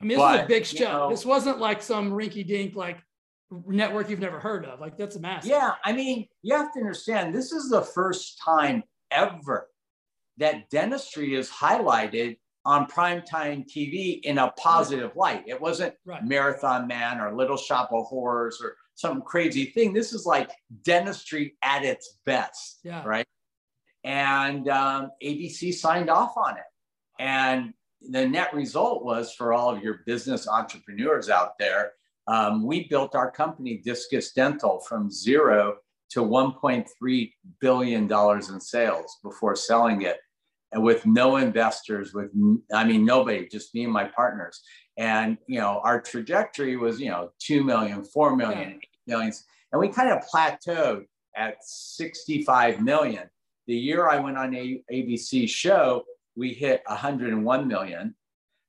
I 0.00 0.04
mean, 0.04 0.18
this 0.18 0.18
but, 0.18 0.40
is 0.40 0.44
a 0.44 0.46
big 0.46 0.66
show. 0.66 0.84
Know, 0.84 1.10
this 1.10 1.24
wasn't 1.24 1.58
like 1.58 1.80
some 1.80 2.10
rinky 2.10 2.46
dink 2.46 2.74
like 2.74 2.98
network 3.66 4.10
you've 4.10 4.20
never 4.20 4.40
heard 4.40 4.66
of. 4.66 4.80
Like 4.80 4.98
that's 4.98 5.16
a 5.16 5.20
massive. 5.20 5.50
Yeah, 5.50 5.72
I 5.84 5.92
mean, 5.92 6.26
you 6.42 6.54
have 6.54 6.72
to 6.74 6.80
understand 6.80 7.34
this 7.34 7.52
is 7.52 7.70
the 7.70 7.82
first 7.82 8.40
time 8.44 8.82
ever 9.10 9.68
that 10.38 10.68
dentistry 10.68 11.34
is 11.34 11.48
highlighted 11.48 12.36
on 12.66 12.86
primetime 12.86 13.66
TV 13.66 14.20
in 14.24 14.36
a 14.38 14.50
positive 14.52 15.16
light. 15.16 15.44
It 15.46 15.58
wasn't 15.58 15.94
right. 16.04 16.22
Marathon 16.22 16.86
Man 16.86 17.20
or 17.20 17.34
Little 17.34 17.56
Shop 17.56 17.90
of 17.92 18.04
Horrors 18.06 18.60
or 18.62 18.76
some 18.94 19.22
crazy 19.22 19.66
thing. 19.66 19.94
This 19.94 20.12
is 20.12 20.26
like 20.26 20.50
dentistry 20.82 21.56
at 21.62 21.84
its 21.84 22.18
best, 22.26 22.80
yeah. 22.84 23.02
right? 23.06 23.26
and 24.06 24.68
um, 24.68 25.10
ABC 25.22 25.74
signed 25.74 26.08
off 26.08 26.36
on 26.36 26.56
it. 26.56 26.62
And 27.18 27.74
the 28.00 28.26
net 28.26 28.54
result 28.54 29.04
was 29.04 29.34
for 29.34 29.52
all 29.52 29.74
of 29.74 29.82
your 29.82 30.00
business 30.06 30.48
entrepreneurs 30.48 31.28
out 31.28 31.58
there, 31.58 31.92
um, 32.28 32.64
we 32.64 32.88
built 32.88 33.16
our 33.16 33.30
company, 33.30 33.82
Discus 33.84 34.32
Dental, 34.32 34.78
from 34.80 35.10
zero 35.10 35.78
to 36.10 36.20
$1.3 36.20 37.32
billion 37.60 38.12
in 38.12 38.60
sales 38.60 39.18
before 39.24 39.56
selling 39.56 40.02
it. 40.02 40.18
And 40.76 40.84
with 40.84 41.06
no 41.06 41.36
investors, 41.36 42.12
with, 42.12 42.30
I 42.70 42.84
mean, 42.84 43.06
nobody, 43.06 43.48
just 43.48 43.74
me 43.74 43.84
and 43.84 43.92
my 43.94 44.04
partners. 44.04 44.60
And, 44.98 45.38
you 45.46 45.58
know, 45.58 45.80
our 45.82 46.02
trajectory 46.02 46.76
was, 46.76 47.00
you 47.00 47.08
know, 47.08 47.30
2 47.38 47.64
million, 47.64 48.04
4 48.04 48.36
million, 48.36 48.60
yeah. 48.60 48.74
8 48.74 48.80
million. 49.06 49.32
And 49.72 49.80
we 49.80 49.88
kind 49.88 50.10
of 50.10 50.22
plateaued 50.28 51.06
at 51.34 51.56
65 51.62 52.82
million. 52.82 53.22
The 53.66 53.74
year 53.74 54.10
I 54.10 54.20
went 54.20 54.36
on 54.36 54.54
a 54.54 54.82
ABC 54.92 55.48
show, 55.48 56.04
we 56.36 56.52
hit 56.52 56.82
101 56.84 57.66
million. 57.66 58.14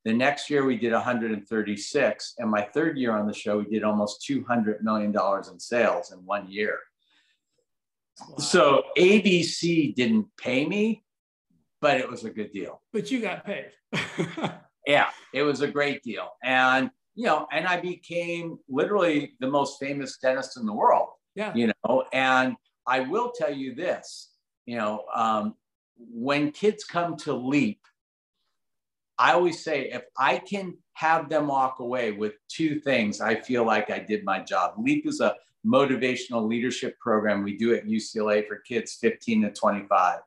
The 0.05 0.13
next 0.13 0.49
year 0.49 0.63
we 0.63 0.77
did 0.77 0.93
136. 0.93 2.35
And 2.37 2.49
my 2.49 2.61
third 2.73 2.97
year 2.97 3.11
on 3.11 3.27
the 3.27 3.33
show, 3.33 3.57
we 3.57 3.65
did 3.65 3.83
almost 3.83 4.25
$200 4.29 4.81
million 4.81 5.13
in 5.51 5.59
sales 5.59 6.13
in 6.13 6.19
one 6.19 6.49
year. 6.49 6.79
Wow. 8.21 8.37
So 8.37 8.83
ABC 8.97 9.93
didn't 9.93 10.27
pay 10.37 10.65
me, 10.65 11.03
but 11.81 11.97
it 11.97 12.09
was 12.09 12.23
a 12.23 12.29
good 12.29 12.51
deal. 12.51 12.81
But 12.93 13.11
you 13.11 13.21
got 13.21 13.45
paid. 13.45 13.71
yeah, 14.87 15.09
it 15.33 15.43
was 15.43 15.61
a 15.61 15.67
great 15.67 16.03
deal. 16.03 16.29
And, 16.43 16.89
you 17.15 17.25
know, 17.25 17.47
and 17.51 17.67
I 17.67 17.79
became 17.79 18.57
literally 18.69 19.33
the 19.39 19.47
most 19.47 19.79
famous 19.79 20.17
dentist 20.17 20.57
in 20.57 20.65
the 20.65 20.73
world. 20.73 21.09
Yeah. 21.35 21.53
You 21.53 21.71
know, 21.85 22.05
and 22.13 22.55
I 22.87 23.01
will 23.01 23.31
tell 23.31 23.53
you 23.53 23.75
this, 23.75 24.31
you 24.65 24.77
know, 24.77 25.03
um, 25.13 25.55
when 25.97 26.51
kids 26.51 26.83
come 26.83 27.15
to 27.17 27.33
Leap, 27.33 27.79
I 29.19 29.33
always 29.33 29.63
say 29.63 29.89
if 29.91 30.03
I 30.17 30.37
can 30.37 30.77
have 30.93 31.29
them 31.29 31.47
walk 31.47 31.79
away 31.79 32.11
with 32.11 32.33
two 32.49 32.79
things, 32.79 33.19
I 33.19 33.35
feel 33.35 33.65
like 33.65 33.89
I 33.89 33.99
did 33.99 34.23
my 34.23 34.39
job. 34.39 34.75
Leap 34.77 35.07
is 35.07 35.21
a 35.21 35.35
motivational 35.65 36.47
leadership 36.47 36.97
program 36.99 37.43
we 37.43 37.57
do 37.57 37.73
at 37.73 37.85
UCLA 37.85 38.47
for 38.47 38.57
kids 38.57 38.97
15 39.01 39.43
to 39.43 39.51
25. 39.51 40.19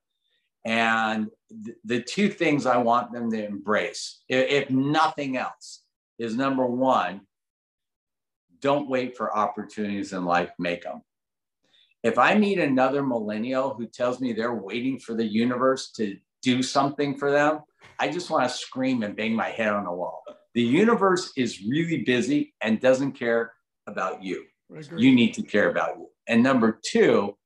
And 0.65 1.29
th- 1.65 1.77
the 1.85 2.03
two 2.03 2.29
things 2.29 2.67
I 2.67 2.77
want 2.79 3.13
them 3.13 3.31
to 3.31 3.45
embrace, 3.45 4.23
if, 4.29 4.51
if 4.51 4.71
nothing 4.71 5.37
else, 5.37 5.83
is 6.19 6.37
number 6.37 6.67
one, 6.67 7.23
don't 8.61 8.89
wait 8.89 9.17
for 9.17 9.35
opportunities 9.35 10.13
in 10.13 10.25
life, 10.25 10.51
make 10.59 10.83
them. 10.83 11.03
If 12.03 12.19
I 12.19 12.35
meet 12.35 12.59
another 12.59 13.03
millennial 13.03 13.75
who 13.75 13.87
tells 13.87 14.21
me 14.21 14.33
they're 14.33 14.55
waiting 14.55 14.99
for 14.99 15.15
the 15.15 15.25
universe 15.25 15.91
to 15.93 16.17
do 16.43 16.63
something 16.63 17.17
for 17.17 17.31
them, 17.31 17.61
I 17.99 18.09
just 18.09 18.31
want 18.31 18.49
to 18.49 18.55
scream 18.55 19.03
and 19.03 19.17
bang 19.17 19.35
my 19.35 19.49
head 19.49 19.73
on 19.73 19.85
the 19.85 19.93
wall. 19.93 20.23
The 20.55 20.63
universe 20.63 21.33
is 21.37 21.63
really 21.63 22.03
busy 22.03 22.55
and 22.61 22.81
doesn't 22.81 23.13
care 23.13 23.53
about 23.87 24.23
you. 24.23 24.45
You 25.01 25.15
need 25.15 25.35
to 25.35 25.43
care 25.43 25.71
about 25.71 25.97
you. 25.97 26.09
And 26.27 26.43
number 26.43 26.79
two, 26.83 27.37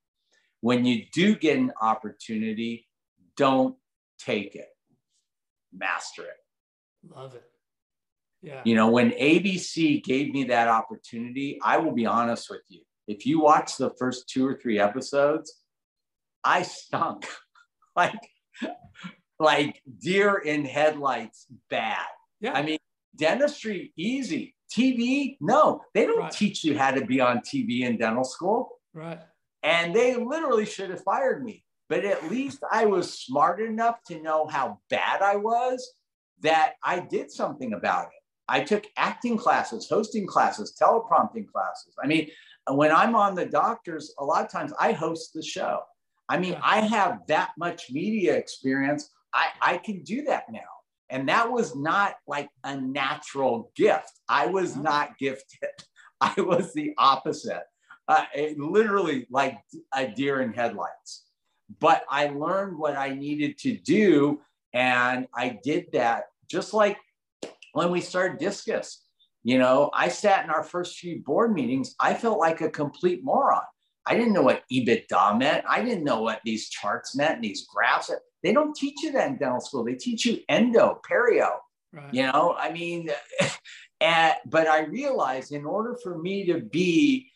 when 0.60 0.84
you 0.84 1.04
do 1.12 1.34
get 1.36 1.58
an 1.58 1.72
opportunity, 1.80 2.86
don't 3.36 3.76
take 4.18 4.54
it, 4.54 4.68
master 5.72 6.22
it. 6.22 7.10
Love 7.14 7.34
it. 7.34 7.44
Yeah. 8.42 8.60
You 8.64 8.74
know, 8.74 8.90
when 8.90 9.10
ABC 9.12 10.02
gave 10.04 10.32
me 10.32 10.44
that 10.44 10.68
opportunity, 10.68 11.58
I 11.62 11.78
will 11.78 11.92
be 11.92 12.06
honest 12.06 12.50
with 12.50 12.60
you. 12.68 12.82
If 13.06 13.26
you 13.26 13.40
watch 13.40 13.76
the 13.76 13.90
first 13.98 14.28
two 14.28 14.46
or 14.46 14.54
three 14.54 14.78
episodes, 14.78 15.62
I 16.42 16.62
stunk 16.62 17.26
like 17.96 18.20
like 19.38 19.82
deer 20.00 20.36
in 20.36 20.64
headlights 20.64 21.46
bad. 21.70 22.06
Yeah. 22.40 22.52
I 22.52 22.62
mean, 22.62 22.78
dentistry 23.16 23.92
easy. 23.96 24.54
TV, 24.72 25.36
no, 25.40 25.82
they 25.94 26.04
don't 26.04 26.18
right. 26.18 26.32
teach 26.32 26.64
you 26.64 26.76
how 26.76 26.90
to 26.90 27.04
be 27.04 27.20
on 27.20 27.38
TV 27.38 27.82
in 27.82 27.96
dental 27.96 28.24
school. 28.24 28.80
Right. 28.92 29.20
And 29.62 29.94
they 29.94 30.16
literally 30.16 30.66
should 30.66 30.90
have 30.90 31.02
fired 31.02 31.44
me. 31.44 31.63
But 31.94 32.04
at 32.04 32.28
least 32.28 32.58
I 32.72 32.86
was 32.86 33.20
smart 33.20 33.60
enough 33.60 34.02
to 34.08 34.20
know 34.20 34.48
how 34.48 34.80
bad 34.90 35.22
I 35.22 35.36
was 35.36 35.92
that 36.40 36.72
I 36.82 36.98
did 36.98 37.30
something 37.30 37.72
about 37.72 38.06
it. 38.06 38.20
I 38.48 38.64
took 38.64 38.88
acting 38.96 39.38
classes, 39.38 39.88
hosting 39.88 40.26
classes, 40.26 40.76
teleprompting 40.76 41.46
classes. 41.46 41.94
I 42.02 42.08
mean, 42.08 42.30
when 42.68 42.90
I'm 42.90 43.14
on 43.14 43.36
the 43.36 43.46
doctors, 43.46 44.12
a 44.18 44.24
lot 44.24 44.44
of 44.44 44.50
times 44.50 44.72
I 44.80 44.90
host 44.90 45.34
the 45.34 45.42
show. 45.42 45.82
I 46.28 46.36
mean, 46.36 46.58
I 46.60 46.80
have 46.80 47.20
that 47.28 47.52
much 47.56 47.92
media 47.92 48.34
experience. 48.34 49.08
I, 49.32 49.46
I 49.62 49.78
can 49.78 50.02
do 50.02 50.24
that 50.24 50.50
now. 50.50 50.60
And 51.10 51.28
that 51.28 51.48
was 51.48 51.76
not 51.76 52.16
like 52.26 52.48
a 52.64 52.76
natural 52.76 53.70
gift. 53.76 54.10
I 54.28 54.46
was 54.46 54.74
not 54.74 55.16
gifted. 55.16 55.70
I 56.20 56.34
was 56.40 56.74
the 56.74 56.92
opposite. 56.98 57.62
Uh, 58.08 58.24
literally 58.56 59.28
like 59.30 59.60
a 59.94 60.08
deer 60.08 60.40
in 60.40 60.52
headlights. 60.52 61.23
But 61.80 62.04
I 62.08 62.28
learned 62.28 62.78
what 62.78 62.96
I 62.96 63.10
needed 63.14 63.58
to 63.58 63.76
do. 63.76 64.40
And 64.72 65.26
I 65.34 65.58
did 65.62 65.86
that 65.92 66.24
just 66.48 66.74
like 66.74 66.98
when 67.72 67.90
we 67.90 68.00
started 68.00 68.38
Discus. 68.38 69.02
You 69.42 69.58
know, 69.58 69.90
I 69.92 70.08
sat 70.08 70.44
in 70.44 70.50
our 70.50 70.64
first 70.64 70.98
few 70.98 71.22
board 71.22 71.52
meetings. 71.52 71.94
I 72.00 72.14
felt 72.14 72.38
like 72.38 72.62
a 72.62 72.70
complete 72.70 73.22
moron. 73.22 73.60
I 74.06 74.14
didn't 74.16 74.32
know 74.32 74.42
what 74.42 74.64
EBITDA 74.72 75.38
meant. 75.38 75.64
I 75.68 75.82
didn't 75.82 76.04
know 76.04 76.20
what 76.20 76.40
these 76.44 76.68
charts 76.68 77.16
meant 77.16 77.36
and 77.36 77.44
these 77.44 77.66
graphs. 77.66 78.10
They 78.42 78.52
don't 78.52 78.74
teach 78.74 79.02
you 79.02 79.12
that 79.12 79.28
in 79.28 79.36
dental 79.36 79.60
school. 79.60 79.84
They 79.84 79.94
teach 79.94 80.26
you 80.26 80.40
endo, 80.48 81.00
perio. 81.08 81.56
Right. 81.92 82.12
You 82.12 82.22
know, 82.24 82.54
I 82.58 82.72
mean, 82.72 83.10
and, 84.00 84.34
but 84.46 84.66
I 84.66 84.84
realized 84.84 85.52
in 85.52 85.64
order 85.64 85.96
for 86.02 86.18
me 86.18 86.46
to 86.46 86.60
be 86.60 87.30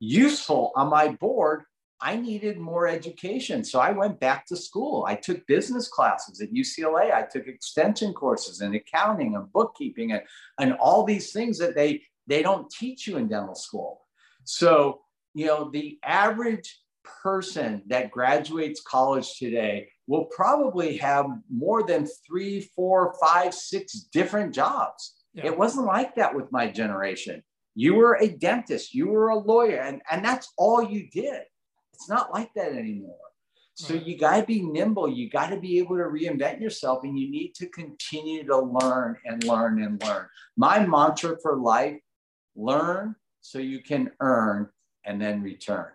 useful 0.00 0.72
on 0.76 0.88
my 0.88 1.08
board, 1.08 1.64
I 2.00 2.16
needed 2.16 2.58
more 2.58 2.86
education. 2.86 3.64
So 3.64 3.80
I 3.80 3.92
went 3.92 4.20
back 4.20 4.46
to 4.46 4.56
school. 4.56 5.04
I 5.08 5.14
took 5.14 5.46
business 5.46 5.88
classes 5.88 6.40
at 6.40 6.52
UCLA. 6.52 7.12
I 7.12 7.22
took 7.22 7.46
extension 7.46 8.12
courses 8.12 8.60
in 8.60 8.74
accounting 8.74 9.34
and 9.36 9.52
bookkeeping 9.52 10.12
and, 10.12 10.22
and 10.58 10.74
all 10.74 11.04
these 11.04 11.32
things 11.32 11.58
that 11.58 11.74
they, 11.74 12.02
they 12.26 12.42
don't 12.42 12.70
teach 12.70 13.06
you 13.06 13.16
in 13.16 13.28
dental 13.28 13.54
school. 13.54 14.02
So, 14.44 15.00
you 15.34 15.46
know, 15.46 15.70
the 15.70 15.98
average 16.04 16.78
person 17.22 17.82
that 17.86 18.10
graduates 18.10 18.82
college 18.82 19.38
today 19.38 19.88
will 20.06 20.26
probably 20.26 20.96
have 20.98 21.26
more 21.50 21.82
than 21.82 22.06
three, 22.26 22.60
four, 22.76 23.14
five, 23.22 23.54
six 23.54 24.08
different 24.12 24.54
jobs. 24.54 25.14
Yeah. 25.32 25.46
It 25.46 25.58
wasn't 25.58 25.86
like 25.86 26.14
that 26.16 26.34
with 26.34 26.52
my 26.52 26.68
generation. 26.68 27.42
You 27.74 27.94
were 27.94 28.16
a 28.20 28.28
dentist, 28.28 28.94
you 28.94 29.08
were 29.08 29.30
a 29.30 29.38
lawyer, 29.38 29.78
and, 29.78 30.00
and 30.10 30.24
that's 30.24 30.52
all 30.56 30.82
you 30.82 31.08
did. 31.10 31.42
It's 31.94 32.08
not 32.08 32.32
like 32.32 32.52
that 32.54 32.72
anymore. 32.72 33.16
So 33.74 33.94
right. 33.94 34.06
you 34.06 34.16
got 34.16 34.40
to 34.40 34.46
be 34.46 34.62
nimble. 34.62 35.08
You 35.08 35.28
got 35.28 35.50
to 35.50 35.56
be 35.56 35.78
able 35.78 35.96
to 35.96 36.04
reinvent 36.04 36.60
yourself, 36.60 37.02
and 37.02 37.18
you 37.18 37.30
need 37.30 37.54
to 37.56 37.66
continue 37.68 38.44
to 38.44 38.58
learn 38.58 39.16
and 39.24 39.42
learn 39.42 39.82
and 39.82 40.00
learn. 40.02 40.26
My 40.56 40.84
mantra 40.86 41.36
for 41.42 41.56
life 41.56 41.98
learn 42.54 43.16
so 43.40 43.58
you 43.58 43.82
can 43.82 44.12
earn 44.20 44.68
and 45.04 45.20
then 45.20 45.42
return 45.42 45.90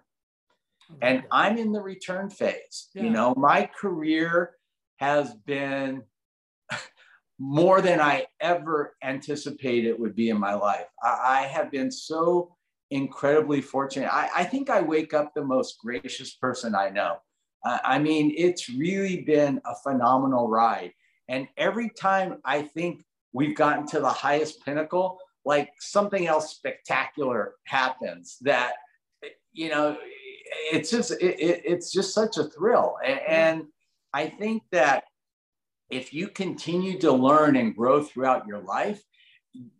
and 1.01 1.23
I'm 1.31 1.57
in 1.57 1.71
the 1.71 1.81
return 1.81 2.29
phase. 2.29 2.89
Yeah. 2.93 3.03
You 3.03 3.09
know, 3.11 3.33
my 3.35 3.69
career 3.79 4.55
has 4.97 5.33
been 5.45 6.03
more 7.39 7.81
than 7.81 7.99
I 7.99 8.25
ever 8.39 8.95
anticipated 9.03 9.99
would 9.99 10.15
be 10.15 10.29
in 10.29 10.39
my 10.39 10.53
life. 10.53 10.85
I, 11.03 11.19
I 11.23 11.41
have 11.47 11.71
been 11.71 11.91
so 11.91 12.55
incredibly 12.91 13.61
fortunate. 13.61 14.13
I, 14.13 14.29
I, 14.37 14.43
think 14.43 14.69
I 14.69 14.81
wake 14.81 15.13
up 15.13 15.33
the 15.33 15.43
most 15.43 15.79
gracious 15.79 16.33
person 16.33 16.73
I 16.75 16.89
know. 16.89 17.17
Uh, 17.63 17.77
I 17.83 17.99
mean, 17.99 18.33
it's 18.35 18.69
really 18.69 19.21
been 19.21 19.61
a 19.65 19.75
phenomenal 19.75 20.47
ride. 20.47 20.93
And 21.27 21.47
every 21.57 21.89
time 21.89 22.37
I 22.45 22.63
think 22.63 23.03
we've 23.33 23.55
gotten 23.55 23.85
to 23.87 23.99
the 23.99 24.09
highest 24.09 24.65
pinnacle, 24.65 25.19
like 25.45 25.69
something 25.79 26.27
else 26.27 26.55
spectacular 26.55 27.53
happens 27.65 28.37
that, 28.41 28.73
you 29.53 29.69
know, 29.69 29.97
it's 30.71 30.89
just 30.89 31.11
it, 31.11 31.39
it, 31.39 31.61
it's 31.65 31.91
just 31.91 32.13
such 32.13 32.37
a 32.37 32.45
thrill 32.45 32.95
and, 33.05 33.19
and 33.27 33.63
i 34.13 34.27
think 34.27 34.63
that 34.71 35.03
if 35.89 36.13
you 36.13 36.27
continue 36.27 36.99
to 36.99 37.11
learn 37.11 37.55
and 37.55 37.75
grow 37.75 38.03
throughout 38.03 38.47
your 38.47 38.59
life 38.59 39.01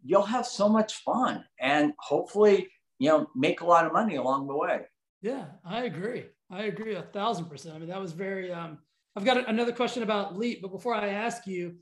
you'll 0.04 0.22
have 0.24 0.46
so 0.46 0.68
much 0.68 0.96
fun 0.96 1.44
and 1.60 1.94
hopefully 2.00 2.68
you 3.00 3.10
know 3.10 3.28
make 3.36 3.62
a 3.62 3.66
lot 3.66 3.86
of 3.86 3.94
money 3.94 4.16
along 4.16 4.48
the 4.48 4.56
way 4.56 4.82
yeah 5.22 5.46
i 5.66 5.84
agree 5.84 6.26
i 6.52 6.64
agree 6.64 6.96
a 6.96 7.02
thousand 7.02 7.46
percent 7.46 7.76
i 7.76 7.80
mean 7.80 7.90
that 7.90 8.00
was 8.00 8.12
very 8.12 8.52
um 8.52 8.78
i've 9.16 9.26
got 9.26 9.50
another 9.50 9.72
question 9.72 10.04
about 10.04 10.38
leap 10.38 10.62
but 10.62 10.72
before 10.72 10.94
i 10.94 11.10
ask 11.10 11.48
you 11.48 11.76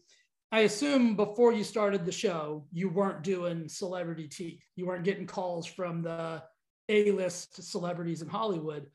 i 0.51 0.62
assume 0.62 1.15
before 1.15 1.51
you 1.51 1.63
started 1.63 2.06
the 2.06 2.12
show 2.12 2.65
you 2.71 2.88
weren't 2.89 3.23
doing 3.23 3.67
celebrity 3.67 4.27
tea. 4.27 4.62
you 4.75 4.86
weren't 4.86 5.03
getting 5.03 5.27
calls 5.27 5.65
from 5.65 6.01
the 6.01 6.41
a-list 6.89 7.62
celebrities 7.63 8.21
in 8.21 8.27
Hollywood. 8.27 8.88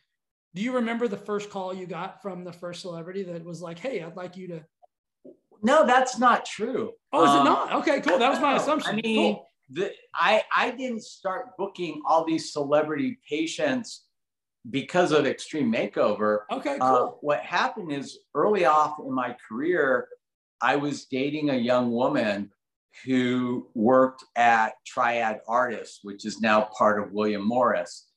Do 0.54 0.62
you 0.62 0.74
remember 0.74 1.08
the 1.08 1.16
first 1.16 1.50
call 1.50 1.72
you 1.72 1.86
got 1.86 2.20
from 2.22 2.44
the 2.44 2.52
first 2.52 2.82
celebrity 2.82 3.22
that 3.24 3.44
was 3.44 3.62
like, 3.62 3.78
"Hey, 3.78 4.02
I'd 4.02 4.16
like 4.16 4.36
you 4.36 4.48
to"? 4.48 4.64
No, 5.62 5.86
that's 5.86 6.18
not 6.18 6.44
true. 6.44 6.92
Oh, 7.12 7.24
is 7.24 7.30
um, 7.30 7.40
it 7.40 7.44
not? 7.44 7.72
Okay, 7.74 8.00
cool. 8.00 8.18
That 8.18 8.30
was 8.30 8.40
my 8.40 8.56
assumption. 8.56 8.98
I 8.98 9.00
mean, 9.00 9.34
cool. 9.34 9.46
The, 9.72 9.92
I 10.14 10.42
I 10.54 10.70
didn't 10.70 11.02
start 11.02 11.56
booking 11.58 12.02
all 12.06 12.24
these 12.24 12.52
celebrity 12.52 13.18
patients 13.28 14.04
because 14.70 15.12
of 15.12 15.26
Extreme 15.26 15.72
Makeover. 15.72 16.40
Okay, 16.50 16.78
uh, 16.78 16.96
cool. 16.96 17.08
Uh, 17.08 17.10
what 17.20 17.40
happened 17.40 17.92
is 17.92 18.18
early 18.34 18.64
off 18.64 18.98
in 19.00 19.12
my 19.12 19.36
career, 19.48 20.08
I 20.60 20.76
was 20.76 21.06
dating 21.06 21.50
a 21.50 21.56
young 21.56 21.90
woman 21.90 22.50
who 23.04 23.68
worked 23.74 24.24
at 24.36 24.74
Triad 24.86 25.40
Artists, 25.48 26.00
which 26.02 26.24
is 26.24 26.40
now 26.40 26.68
part 26.76 27.02
of 27.02 27.12
William 27.12 27.46
Morris. 27.46 28.08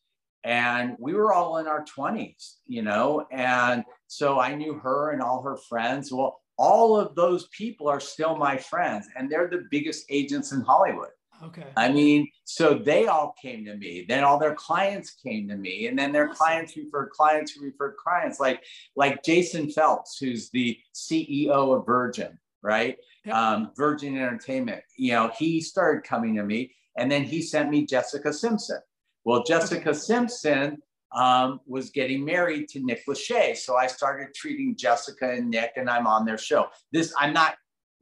And 0.44 0.96
we 1.00 1.14
were 1.16 1.34
all 1.34 1.58
in 1.58 1.66
our 1.66 1.84
20s, 1.86 2.58
you 2.68 2.84
know, 2.84 3.26
and 3.32 3.84
so 4.06 4.40
I 4.40 4.54
knew 4.54 4.76
her 4.76 5.12
and 5.12 5.22
all 5.22 5.42
her 5.42 5.58
friends. 5.58 6.12
Well, 6.12 6.40
all 6.58 7.00
of 7.00 7.16
those 7.16 7.48
people 7.48 7.88
are 7.88 8.00
still 8.00 8.36
my 8.36 8.58
friends 8.58 9.08
and 9.16 9.30
they're 9.30 9.50
the 9.50 9.66
biggest 9.72 10.06
agents 10.10 10.52
in 10.52 10.62
Hollywood. 10.62 11.10
Okay. 11.44 11.68
I 11.76 11.92
mean, 11.92 12.30
so 12.44 12.76
they 12.76 13.08
all 13.08 13.36
came 13.42 13.66
to 13.66 13.76
me. 13.76 14.06
Then 14.08 14.24
all 14.24 14.40
their 14.40 14.56
clients 14.56 15.12
came 15.12 15.48
to 15.50 15.56
me, 15.56 15.88
and 15.88 15.98
then 15.98 16.12
their 16.12 16.30
clients 16.30 16.76
referred 16.78 17.10
clients 17.10 17.52
who 17.52 17.66
referred 17.66 17.96
clients, 17.98 18.40
like 18.40 18.64
like 18.96 19.24
Jason 19.24 19.70
Phelps, 19.70 20.18
who's 20.18 20.50
the 20.50 20.78
CEO 20.94 21.78
of 21.78 21.86
Virgin, 21.86 22.38
right? 22.64 22.98
Yep. 23.26 23.36
Um, 23.36 23.72
Virgin 23.76 24.18
Entertainment. 24.18 24.82
You 24.98 25.14
know, 25.14 25.32
he 25.38 25.62
started 25.62 26.04
coming 26.04 26.36
to 26.36 26.44
me, 26.44 26.72
and 26.98 27.12
then 27.12 27.24
he 27.24 27.42
sent 27.42 27.70
me 27.70 27.86
Jessica 27.86 28.32
Simpson. 28.32 28.80
Well, 29.24 29.44
Jessica 29.44 29.90
okay. 29.90 29.98
Simpson 29.98 30.78
um, 31.16 31.60
was 31.66 31.90
getting 31.90 32.24
married 32.24 32.70
to 32.70 32.80
Nick 32.80 33.06
Lachey, 33.08 33.56
so 33.58 33.76
I 33.76 33.88
started 33.88 34.34
treating 34.36 34.76
Jessica 34.76 35.32
and 35.32 35.50
Nick, 35.50 35.72
and 35.76 35.90
I'm 35.90 36.08
on 36.08 36.26
their 36.26 36.38
show. 36.38 36.68
This 36.92 37.14
I'm 37.18 37.34
not 37.34 37.56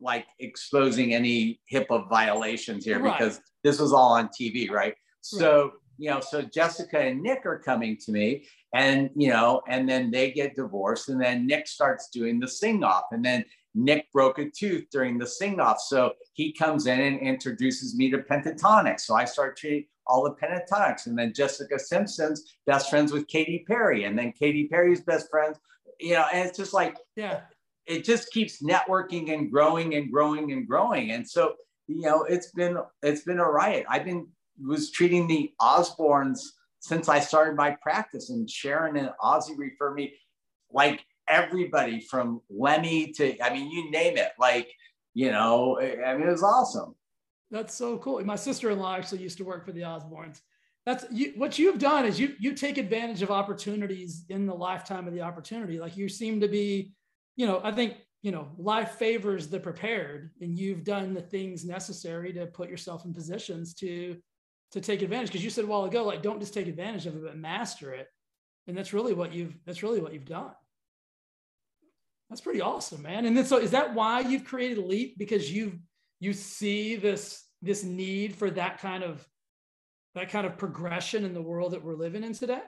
like 0.04 0.26
exposing 0.40 1.14
any 1.14 1.60
HIPAA 1.72 2.10
violations 2.10 2.86
here 2.86 3.00
right. 3.00 3.18
because 3.18 3.40
this 3.64 3.80
was 3.80 3.94
all 3.94 4.14
on 4.14 4.30
TV, 4.30 4.70
right? 4.70 4.94
So, 5.22 5.64
right. 5.64 5.72
you 5.98 6.10
know, 6.10 6.20
so 6.20 6.42
Jessica 6.42 7.00
and 7.00 7.22
Nick 7.22 7.46
are 7.46 7.60
coming 7.60 7.98
to 8.06 8.12
me 8.12 8.46
and, 8.74 9.10
you 9.16 9.30
know, 9.30 9.62
and 9.68 9.88
then 9.88 10.12
they 10.12 10.32
get 10.32 10.56
divorced 10.56 11.10
and 11.10 11.22
then 11.22 11.48
Nick 11.48 11.68
starts 11.68 12.10
doing 12.10 12.40
the 12.40 12.48
sing 12.48 12.84
off 12.84 13.06
and 13.12 13.24
then 13.24 13.46
Nick 13.76 14.12
broke 14.12 14.40
a 14.40 14.50
tooth 14.50 14.86
during 14.92 15.18
the 15.18 15.26
sing 15.26 15.60
off. 15.60 15.80
So 15.80 16.14
he 16.34 16.54
comes 16.54 16.86
in 16.86 17.00
and 17.00 17.20
introduces 17.20 17.96
me 17.96 18.12
to 18.12 18.20
Pentatonix. 18.20 19.02
So 19.02 19.16
I 19.16 19.26
start 19.26 19.58
treating 19.58 19.86
all 20.06 20.24
the 20.24 20.36
Pentatonix. 20.36 21.08
and 21.08 21.18
then 21.18 21.34
Jessica 21.34 21.80
Simpson's 21.80 22.56
best 22.68 22.90
friends 22.90 23.12
with 23.12 23.28
Katy 23.28 23.64
Perry 23.68 24.04
and 24.04 24.18
then 24.18 24.32
Katy 24.34 24.68
Perry's 24.68 25.02
best 25.02 25.30
friends, 25.30 25.58
you 26.00 26.14
know, 26.14 26.26
and 26.34 26.48
it's 26.48 26.58
just 26.58 26.74
like, 26.74 26.98
yeah, 27.16 27.42
it 27.86 28.04
just 28.04 28.32
keeps 28.32 28.62
networking 28.62 29.34
and 29.34 29.52
growing 29.52 29.96
and 29.96 30.12
growing 30.12 30.52
and 30.52 30.68
growing. 30.68 31.12
And 31.12 31.28
so, 31.28 31.56
you 31.88 32.02
know, 32.02 32.24
it's 32.24 32.52
been 32.52 32.78
it's 33.02 33.24
been 33.24 33.40
a 33.40 33.50
riot. 33.50 33.86
I've 33.90 34.06
been 34.06 34.28
was 34.62 34.92
treating 34.92 35.28
the 35.28 35.52
Osbournes 35.62 36.40
since 36.80 37.10
I 37.10 37.20
started 37.20 37.56
my 37.56 37.76
practice, 37.82 38.30
and 38.30 38.50
Sharon 38.50 38.98
and 38.98 39.10
Ozzy 39.22 39.58
refer 39.58 39.94
me 39.94 40.14
like 40.72 41.04
everybody 41.28 42.02
from 42.02 42.42
Lemmy 42.50 43.12
to 43.14 43.42
I 43.44 43.54
mean, 43.54 43.72
you 43.72 43.92
name 43.92 44.18
it. 44.18 44.32
Like, 44.40 44.70
you 45.14 45.32
know, 45.32 45.80
I 45.80 46.16
mean, 46.16 46.28
it 46.28 46.32
was 46.32 46.44
awesome. 46.44 46.96
That's 47.52 47.76
so 47.76 47.98
cool. 48.00 48.24
My 48.26 48.36
sister-in-law 48.36 48.96
actually 48.96 49.22
used 49.22 49.38
to 49.38 49.44
work 49.44 49.66
for 49.66 49.72
the 49.72 49.82
Osbournes. 49.82 50.42
That's 50.86 51.06
you, 51.12 51.34
what 51.36 51.60
you've 51.60 51.80
done 51.80 52.06
is 52.06 52.20
you 52.20 52.36
you 52.40 52.54
take 52.54 52.78
advantage 52.78 53.22
of 53.22 53.32
opportunities 53.32 54.26
in 54.30 54.46
the 54.46 54.56
lifetime 54.56 55.08
of 55.08 55.14
the 55.14 55.22
opportunity. 55.22 55.80
Like 55.80 55.96
you 55.96 56.10
seem 56.10 56.42
to 56.42 56.48
be 56.48 56.92
you 57.36 57.48
know, 57.48 57.62
I 57.64 57.72
think, 57.72 57.96
you 58.22 58.32
know, 58.32 58.50
life 58.58 58.92
favors 58.92 59.48
the 59.48 59.60
prepared 59.60 60.32
and 60.42 60.58
you've 60.58 60.84
done 60.84 61.14
the 61.14 61.22
things 61.22 61.66
necessary 61.66 62.34
to 62.34 62.46
put 62.46 62.70
yourself 62.70 63.06
in 63.06 63.14
positions 63.14 63.74
to 63.76 64.18
to 64.72 64.82
take 64.82 65.02
advantage. 65.02 65.28
Because 65.28 65.44
you 65.44 65.50
said 65.50 65.66
a 65.66 65.68
while 65.68 65.86
ago 65.86 66.04
like 66.04 66.22
don't 66.22 66.40
just 66.40 66.54
take 66.54 66.68
advantage 66.68 67.06
of 67.06 67.16
it 67.16 67.24
but 67.24 67.38
master 67.38 67.94
it. 67.94 68.08
And 68.68 68.78
that's 68.78 68.94
really 68.94 69.14
what 69.14 69.34
you've 69.34 69.56
that's 69.66 69.84
really 69.84 70.02
what 70.02 70.14
you've 70.14 70.26
done. 70.26 70.52
That's 72.30 72.42
pretty 72.42 72.62
awesome 72.62 73.02
man. 73.02 73.26
And 73.26 73.36
then 73.36 73.46
so 73.46 73.58
is 73.58 73.72
that 73.72 73.94
why 73.94 74.22
you've 74.22 74.46
created 74.46 74.78
leap? 74.80 75.18
Because 75.18 75.52
you 75.52 75.80
you 76.20 76.34
see 76.34 76.96
this 76.96 77.44
this 77.62 77.84
need 77.84 78.36
for 78.36 78.50
that 78.52 78.80
kind 78.80 79.04
of 79.04 79.28
that 80.16 80.30
kind 80.30 80.46
of 80.46 80.58
progression 80.58 81.26
in 81.26 81.34
the 81.34 81.42
world 81.42 81.74
that 81.74 81.84
we're 81.84 81.96
living 81.96 82.24
in 82.24 82.34
today? 82.34 82.62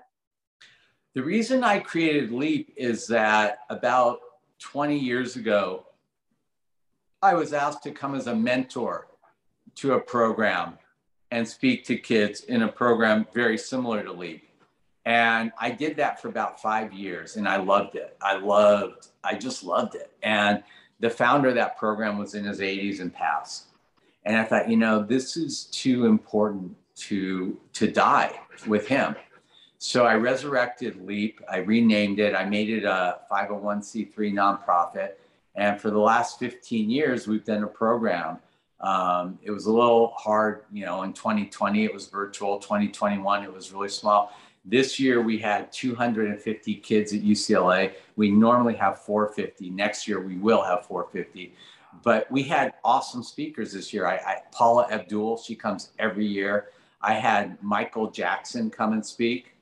The 1.14 1.24
reason 1.24 1.64
i 1.64 1.80
created 1.80 2.32
leap 2.32 2.74
is 2.76 3.08
that 3.08 3.60
about 3.70 4.20
20 4.60 4.98
years 4.98 5.36
ago, 5.36 5.86
I 7.22 7.34
was 7.34 7.54
asked 7.54 7.84
to 7.84 7.92
come 7.92 8.16
as 8.16 8.28
a 8.28 8.36
mentor 8.36 9.08
to 9.76 9.94
a 9.94 10.00
program 10.00 10.78
and 11.32 11.48
speak 11.48 11.86
to 11.86 11.98
kids 11.98 12.42
in 12.42 12.64
a 12.64 12.68
program 12.68 13.26
very 13.34 13.58
similar 13.58 14.04
to 14.04 14.12
LEAP. 14.12 14.48
And 15.06 15.52
I 15.60 15.70
did 15.70 15.98
that 15.98 16.22
for 16.22 16.30
about 16.30 16.62
five 16.62 16.94
years 16.94 17.36
and 17.36 17.48
I 17.48 17.58
loved 17.58 17.96
it. 17.96 18.18
I 18.22 18.38
loved, 18.38 19.08
I 19.24 19.36
just 19.36 19.64
loved 19.64 19.96
it. 19.96 20.12
And 20.24 20.64
the 21.00 21.10
founder 21.10 21.50
of 21.50 21.56
that 21.56 21.78
program 21.78 22.18
was 22.18 22.36
in 22.36 22.44
his 22.44 22.60
80s 22.60 23.00
and 23.00 23.14
passed. 23.14 23.66
And 24.24 24.36
I 24.36 24.44
thought, 24.44 24.70
you 24.70 24.78
know, 24.78 25.04
this 25.04 25.38
is 25.38 25.66
too 25.66 26.06
important 26.06 26.76
to 26.96 27.60
to 27.74 27.92
die 27.92 28.40
with 28.66 28.88
him. 28.88 29.16
So 29.78 30.06
I 30.06 30.16
resurrected 30.16 31.06
LEAP. 31.06 31.42
I 31.50 31.58
renamed 31.58 32.20
it. 32.20 32.34
I 32.34 32.46
made 32.46 32.70
it 32.70 32.86
a 32.86 33.20
501c3 33.32 34.16
nonprofit. 34.34 35.14
And 35.56 35.80
for 35.80 35.90
the 35.90 36.00
last 36.00 36.40
15 36.40 36.90
years, 36.90 37.28
we've 37.28 37.46
done 37.46 37.64
a 37.64 37.68
program. 37.68 38.40
Um, 38.82 39.40
it 39.42 39.52
was 39.52 39.66
a 39.66 39.72
little 39.72 40.14
hard, 40.18 40.64
you 40.72 40.86
know, 40.86 41.04
in 41.04 41.14
2020, 41.14 41.86
it 41.86 41.94
was 41.94 42.08
virtual. 42.08 42.60
2021, 42.60 43.44
it 43.44 43.54
was 43.54 43.72
really 43.72 43.90
small. 43.90 44.34
This 44.66 45.00
year, 45.00 45.22
we 45.22 45.38
had 45.38 45.72
250 45.72 46.76
kids 46.76 47.14
at 47.14 47.22
UCLA. 47.22 47.94
We 48.16 48.32
normally 48.32 48.76
have 48.76 49.02
450. 49.02 49.70
Next 49.70 50.08
year, 50.08 50.20
we 50.20 50.38
will 50.38 50.64
have 50.64 50.86
450. 50.86 51.54
But 52.04 52.30
we 52.32 52.44
had 52.44 52.74
awesome 52.84 53.24
speakers 53.24 53.72
this 53.74 53.94
year. 53.94 54.08
I, 54.08 54.16
I 54.16 54.38
Paula 54.52 54.88
Abdul, 54.92 55.38
she 55.38 55.56
comes 55.56 55.92
every 56.00 56.26
year. 56.26 56.70
I 57.02 57.14
had 57.14 57.62
Michael 57.64 58.10
Jackson 58.10 58.70
come 58.70 58.94
and 58.94 59.06
speak. 59.06 59.55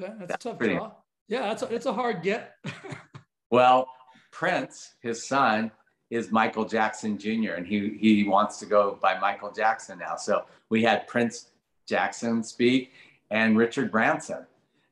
Okay, 0.00 0.12
that's, 0.18 0.30
that's 0.30 0.46
a 0.46 0.48
tough 0.50 0.58
draw. 0.58 0.92
Yeah, 1.28 1.42
that's 1.42 1.62
a, 1.62 1.74
it's 1.74 1.86
a 1.86 1.92
hard 1.92 2.22
get. 2.22 2.54
well, 3.50 3.88
Prince, 4.30 4.94
his 5.00 5.26
son, 5.26 5.70
is 6.10 6.30
Michael 6.30 6.64
Jackson 6.64 7.18
Jr. 7.18 7.52
and 7.56 7.66
he 7.66 7.96
he 8.00 8.24
wants 8.24 8.58
to 8.60 8.66
go 8.66 8.98
by 9.02 9.18
Michael 9.18 9.52
Jackson 9.52 9.98
now. 9.98 10.16
So 10.16 10.44
we 10.70 10.82
had 10.82 11.06
Prince 11.06 11.50
Jackson 11.86 12.42
speak 12.42 12.92
and 13.30 13.58
Richard 13.58 13.90
Branson, 13.90 14.46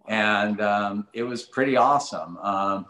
and 0.09 0.61
um, 0.61 1.09
it 1.15 1.23
was 1.23 1.45
pretty 1.45 1.77
awesome. 1.77 2.37
Um, 2.39 2.87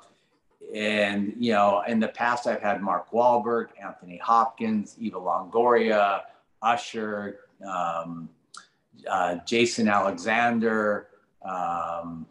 and 0.75 1.35
you 1.39 1.53
know, 1.53 1.85
in 1.87 2.01
the 2.01 2.09
past, 2.09 2.49
I've 2.49 2.63
had 2.63 2.83
Mark 2.83 3.13
Wahlberg, 3.13 3.69
Anthony 3.81 4.17
Hopkins, 4.19 4.97
Eva 4.99 5.21
Longoria, 5.21 6.23
Usher, 6.63 7.41
um, 7.65 8.29
uh, 9.09 9.37
Jason 9.47 9.87
Alexander 9.87 11.09
um, 11.47 12.27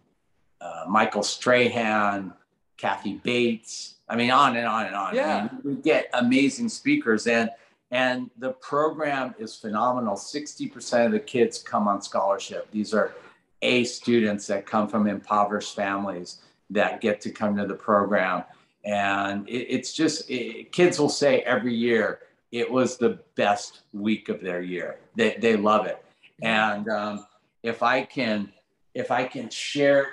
uh, 0.61 0.85
Michael 0.87 1.23
Strahan, 1.23 2.33
Kathy 2.77 3.15
Bates. 3.15 3.95
I 4.07 4.15
mean, 4.15 4.31
on 4.31 4.55
and 4.55 4.67
on 4.67 4.85
and 4.85 4.95
on. 4.95 5.15
Yeah. 5.15 5.49
I 5.49 5.53
mean, 5.53 5.61
we 5.63 5.81
get 5.81 6.09
amazing 6.13 6.69
speakers 6.69 7.27
and 7.27 7.49
and 7.91 8.29
the 8.39 8.51
program 8.51 9.35
is 9.37 9.55
phenomenal. 9.55 10.15
60% 10.15 11.05
of 11.05 11.11
the 11.11 11.19
kids 11.19 11.61
come 11.61 11.87
on 11.87 12.01
scholarship. 12.01 12.69
These 12.71 12.93
are 12.93 13.13
A 13.61 13.83
students 13.83 14.47
that 14.47 14.65
come 14.65 14.87
from 14.87 15.07
impoverished 15.07 15.75
families 15.75 16.41
that 16.71 16.99
get 16.99 17.21
to 17.21 17.31
come 17.31 17.55
to 17.57 17.65
the 17.65 17.75
program. 17.75 18.43
And 18.83 19.47
it, 19.47 19.67
it's 19.69 19.93
just, 19.93 20.29
it, 20.29 20.71
kids 20.71 20.99
will 20.99 21.09
say 21.09 21.39
every 21.41 21.73
year, 21.73 22.19
it 22.51 22.69
was 22.69 22.97
the 22.97 23.19
best 23.35 23.81
week 23.93 24.29
of 24.29 24.41
their 24.41 24.61
year. 24.61 24.97
They, 25.15 25.37
they 25.39 25.55
love 25.55 25.85
it. 25.85 26.03
And 26.41 26.89
um, 26.89 27.25
if 27.63 27.83
I 27.83 28.03
can 28.03 28.51
if 28.95 29.11
I 29.11 29.25
can 29.25 29.49
share 29.49 30.07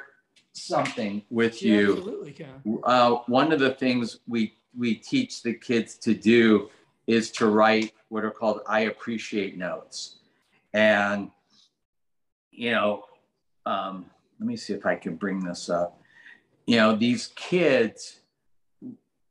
something 0.52 1.22
with 1.30 1.62
you, 1.62 1.78
you 1.78 1.92
absolutely 1.96 2.32
can. 2.32 2.78
Uh, 2.82 3.14
one 3.26 3.52
of 3.52 3.60
the 3.60 3.70
things 3.70 4.18
we 4.28 4.54
we 4.76 4.94
teach 4.96 5.42
the 5.42 5.54
kids 5.54 5.96
to 5.98 6.14
do 6.14 6.68
is 7.06 7.30
to 7.30 7.46
write 7.46 7.92
what 8.08 8.24
are 8.24 8.30
called 8.30 8.60
I 8.66 8.80
appreciate 8.80 9.56
notes, 9.56 10.16
and 10.74 11.30
you 12.50 12.72
know, 12.72 13.04
um, 13.64 14.06
let 14.38 14.46
me 14.46 14.56
see 14.56 14.74
if 14.74 14.84
I 14.84 14.96
can 14.96 15.14
bring 15.14 15.40
this 15.40 15.70
up. 15.70 15.98
You 16.66 16.76
know, 16.76 16.96
these 16.96 17.28
kids. 17.28 18.18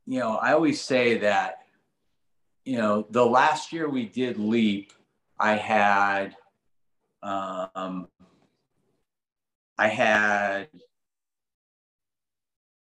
You 0.04 0.18
know, 0.18 0.36
I 0.36 0.54
always 0.54 0.80
say 0.80 1.18
that. 1.18 1.58
You 2.64 2.78
know, 2.78 3.06
the 3.10 3.26
last 3.26 3.72
year 3.72 3.88
we 3.88 4.06
did 4.06 4.38
Leap, 4.38 4.92
I 5.38 5.56
had 5.56 6.36
um, 7.22 8.08
I 9.82 9.88
had 9.88 10.68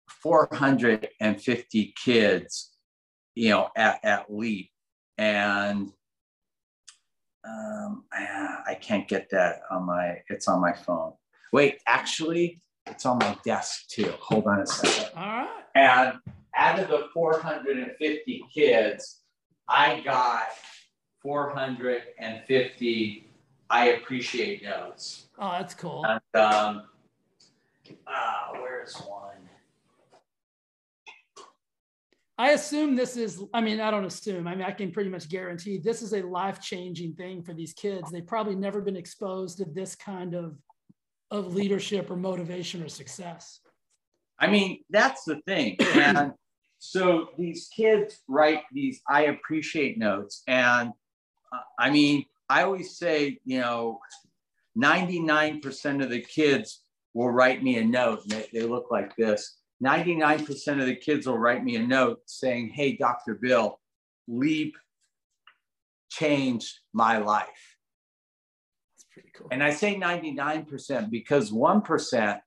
450 0.08 1.94
kids, 2.02 2.72
you 3.36 3.50
know, 3.50 3.68
at, 3.76 4.00
at 4.06 4.34
LEAP. 4.34 4.70
And 5.18 5.92
um, 7.46 8.06
I 8.14 8.78
can't 8.80 9.10
get 9.10 9.30
that 9.32 9.64
on 9.70 9.86
my, 9.86 10.22
it's 10.30 10.48
on 10.48 10.62
my 10.62 10.72
phone. 10.72 11.12
Wait, 11.52 11.80
actually, 11.86 12.62
it's 12.88 13.06
on 13.06 13.18
my 13.18 13.36
desk 13.44 13.90
too. 13.90 14.14
Hold 14.22 14.48
on 14.48 14.62
a 14.62 14.66
second. 14.66 15.10
All 15.18 15.22
right. 15.22 15.50
And 15.76 16.14
out 16.56 16.80
of 16.80 16.88
the 16.88 17.10
450 17.14 18.46
kids, 18.54 19.20
I 19.68 20.00
got 20.00 20.48
450 21.22 23.25
I 23.70 23.90
appreciate 23.90 24.64
notes. 24.64 25.28
Oh, 25.40 25.52
that's 25.52 25.74
cool. 25.74 26.06
And, 26.06 26.42
um, 26.42 26.84
uh, 28.08 28.48
where's 28.54 28.96
one? 28.98 29.50
I 32.38 32.52
assume 32.52 32.96
this 32.96 33.16
is, 33.16 33.42
I 33.54 33.62
mean, 33.62 33.80
I 33.80 33.90
don't 33.90 34.04
assume, 34.04 34.46
I 34.48 34.56
mean, 34.56 34.66
I 34.66 34.72
can 34.72 34.92
pretty 34.92 35.10
much 35.10 35.30
guarantee 35.30 35.78
this 35.78 36.02
is 36.02 36.14
a 36.14 36.22
life 36.22 36.62
changing 36.62 37.14
thing 37.14 37.42
for 37.42 37.54
these 37.54 37.74
kids. 37.74 38.12
They've 38.12 38.28
probably 38.28 38.56
never 38.56 38.82
been 38.82 38.98
exposed 38.98 39.58
to 39.60 39.66
this 39.66 39.96
kind 39.96 40.36
of, 40.36 40.58
of 41.32 41.56
leadership 41.56 42.12
or 42.12 42.18
motivation 42.18 42.84
or 42.84 42.90
success. 42.90 43.62
I 44.38 44.48
mean, 44.48 44.84
that's 44.90 45.24
the 45.24 45.42
thing. 45.48 45.78
And 45.96 46.34
so 46.78 47.30
these 47.38 47.70
kids 47.76 48.20
write 48.28 48.64
these 48.72 49.02
I 49.10 49.24
appreciate 49.26 49.98
notes. 49.98 50.44
And 50.46 50.90
uh, 51.54 51.60
I 51.80 51.90
mean, 51.90 52.26
I 52.50 52.64
always 52.64 52.98
say, 52.98 53.40
you 53.46 53.60
know, 53.60 54.00
99% 54.78 56.04
of 56.04 56.10
the 56.10 56.22
kids 56.22 56.82
will 57.14 57.30
write 57.30 57.64
me 57.64 57.78
a 57.78 57.84
note. 57.84 58.24
And 58.24 58.32
they, 58.32 58.50
they 58.54 58.62
look 58.62 58.92
like 58.92 59.16
this. 59.16 59.58
99% 59.84 60.80
of 60.80 60.86
the 60.86 60.96
kids 60.96 61.28
will 61.28 61.38
write 61.38 61.64
me 61.64 61.76
a 61.76 61.86
note 61.86 62.20
saying, 62.26 62.70
Hey, 62.70 62.96
Dr. 62.96 63.36
Bill, 63.36 63.80
LEAP 64.28 64.76
changed 66.10 66.80
my 66.94 67.18
life. 67.18 67.78
That's 68.94 69.06
pretty 69.12 69.32
cool. 69.36 69.48
And 69.52 69.64
I 69.64 69.72
say 69.72 69.96
99% 69.96 71.10
because 71.10 71.52
1% 71.52 72.40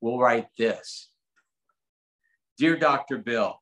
will 0.00 0.18
write 0.18 0.48
this 0.56 1.10
Dear 2.58 2.76
Dr. 2.76 3.18
Bill, 3.18 3.60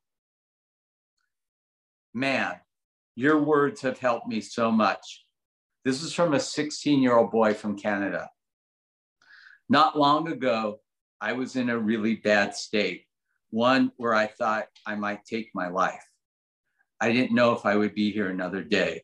man, 2.13 2.55
your 3.17 3.39
words 3.39 3.81
have 3.81 3.97
helped 3.97 4.27
me 4.27 4.39
so 4.39 4.71
much. 4.71 5.25
This 5.83 6.03
is 6.03 6.13
from 6.13 6.35
a 6.35 6.39
16 6.39 7.01
year 7.01 7.17
old 7.17 7.31
boy 7.31 7.55
from 7.55 7.75
Canada. 7.75 8.29
Not 9.67 9.97
long 9.97 10.27
ago, 10.27 10.81
I 11.19 11.33
was 11.33 11.55
in 11.55 11.71
a 11.71 11.79
really 11.79 12.17
bad 12.17 12.53
state, 12.53 13.05
one 13.49 13.91
where 13.97 14.13
I 14.13 14.27
thought 14.27 14.67
I 14.85 14.93
might 14.93 15.25
take 15.25 15.49
my 15.55 15.67
life. 15.67 16.05
I 17.01 17.11
didn't 17.11 17.33
know 17.33 17.53
if 17.53 17.65
I 17.65 17.75
would 17.75 17.95
be 17.95 18.11
here 18.11 18.29
another 18.29 18.63
day. 18.63 19.01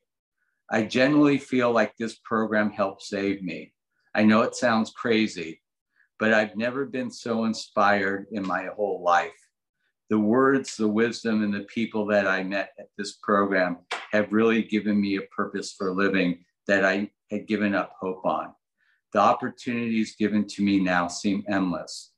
I 0.70 0.84
generally 0.84 1.40
feel 1.40 1.72
like 1.72 1.98
this 1.98 2.20
program 2.24 2.70
helped 2.70 3.02
save 3.02 3.42
me. 3.42 3.74
I 4.14 4.26
know 4.26 4.44
it 4.44 4.54
sounds 4.54 4.92
crazy, 4.92 5.60
but 6.20 6.36
I've 6.36 6.56
never 6.56 6.86
been 6.86 7.10
so 7.10 7.46
inspired 7.46 8.28
in 8.32 8.46
my 8.46 8.68
whole 8.76 9.02
life. 9.04 9.43
The 10.14 10.20
words, 10.20 10.78
the 10.78 10.88
wisdom, 10.88 11.44
and 11.44 11.52
the 11.52 11.62
people 11.62 12.06
that 12.06 12.28
I 12.28 12.44
met 12.44 12.74
at 12.78 12.90
this 13.00 13.14
program 13.14 13.80
have 14.12 14.32
really 14.32 14.62
given 14.62 15.02
me 15.02 15.16
a 15.16 15.24
purpose 15.36 15.74
for 15.74 15.92
living 15.92 16.46
that 16.68 16.86
I 16.86 17.10
had 17.32 17.48
given 17.48 17.74
up 17.74 17.94
hope 18.00 18.24
on. 18.24 18.54
The 19.14 19.18
opportunities 19.18 20.16
given 20.16 20.46
to 20.50 20.62
me 20.62 20.80
now 20.80 21.08
seem 21.08 21.44
endless. 21.50 22.12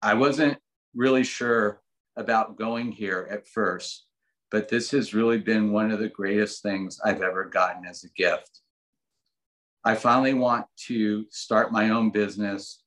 I 0.00 0.14
wasn't 0.14 0.58
really 0.94 1.24
sure 1.24 1.82
about 2.16 2.56
going 2.56 2.92
here 2.92 3.26
at 3.32 3.48
first, 3.48 4.06
but 4.48 4.68
this 4.68 4.92
has 4.92 5.12
really 5.12 5.38
been 5.38 5.72
one 5.72 5.90
of 5.90 5.98
the 5.98 6.08
greatest 6.08 6.62
things 6.62 7.00
I've 7.04 7.22
ever 7.22 7.46
gotten 7.46 7.84
as 7.84 8.04
a 8.04 8.10
gift. 8.10 8.60
I 9.84 9.96
finally 9.96 10.34
want 10.34 10.66
to 10.86 11.26
start 11.30 11.72
my 11.72 11.90
own 11.90 12.10
business. 12.10 12.84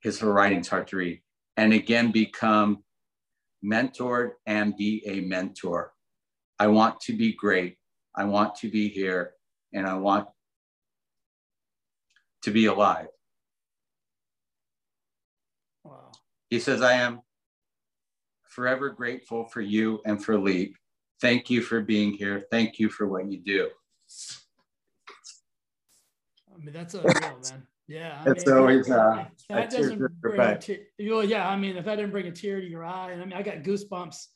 His 0.00 0.22
writing's 0.22 0.68
hard 0.68 0.88
to 0.88 0.96
read, 0.96 1.22
and 1.56 1.72
again 1.72 2.10
become 2.10 2.82
mentored 3.64 4.32
and 4.46 4.76
be 4.76 5.02
a 5.06 5.20
mentor. 5.20 5.92
I 6.58 6.68
want 6.68 7.00
to 7.02 7.16
be 7.16 7.34
great. 7.34 7.76
I 8.14 8.24
want 8.24 8.54
to 8.56 8.70
be 8.70 8.88
here 8.88 9.32
and 9.72 9.86
I 9.86 9.94
want 9.94 10.28
to 12.42 12.50
be 12.50 12.66
alive. 12.66 13.08
Wow. 15.84 16.12
He 16.48 16.58
says, 16.58 16.82
I 16.82 16.94
am 16.94 17.20
forever 18.44 18.90
grateful 18.90 19.44
for 19.44 19.60
you 19.60 20.00
and 20.06 20.22
for 20.22 20.38
Leap. 20.38 20.76
Thank 21.20 21.50
you 21.50 21.62
for 21.62 21.80
being 21.80 22.12
here. 22.12 22.46
Thank 22.50 22.78
you 22.78 22.88
for 22.88 23.06
what 23.06 23.30
you 23.30 23.38
do. 23.38 23.68
I 26.52 26.58
mean, 26.58 26.72
that's 26.72 26.94
a 26.94 27.02
real 27.02 27.12
man. 27.12 27.66
Yeah. 27.90 28.22
I 28.24 28.30
it's 28.30 28.46
mean, 28.46 28.56
always 28.56 28.88
uh, 28.88 29.24
that 29.48 29.70
doesn't 29.70 29.98
bring 30.20 30.40
a 30.40 30.58
te- 30.58 30.84
well, 31.00 31.24
yeah. 31.24 31.48
I 31.48 31.56
mean, 31.56 31.76
if 31.76 31.84
that 31.86 31.96
didn't 31.96 32.12
bring 32.12 32.28
a 32.28 32.30
tear 32.30 32.60
to 32.60 32.66
your 32.66 32.84
eye, 32.84 33.10
and 33.10 33.20
I 33.20 33.24
mean, 33.24 33.34
I 33.34 33.42
got 33.42 33.64
goosebumps 33.64 34.26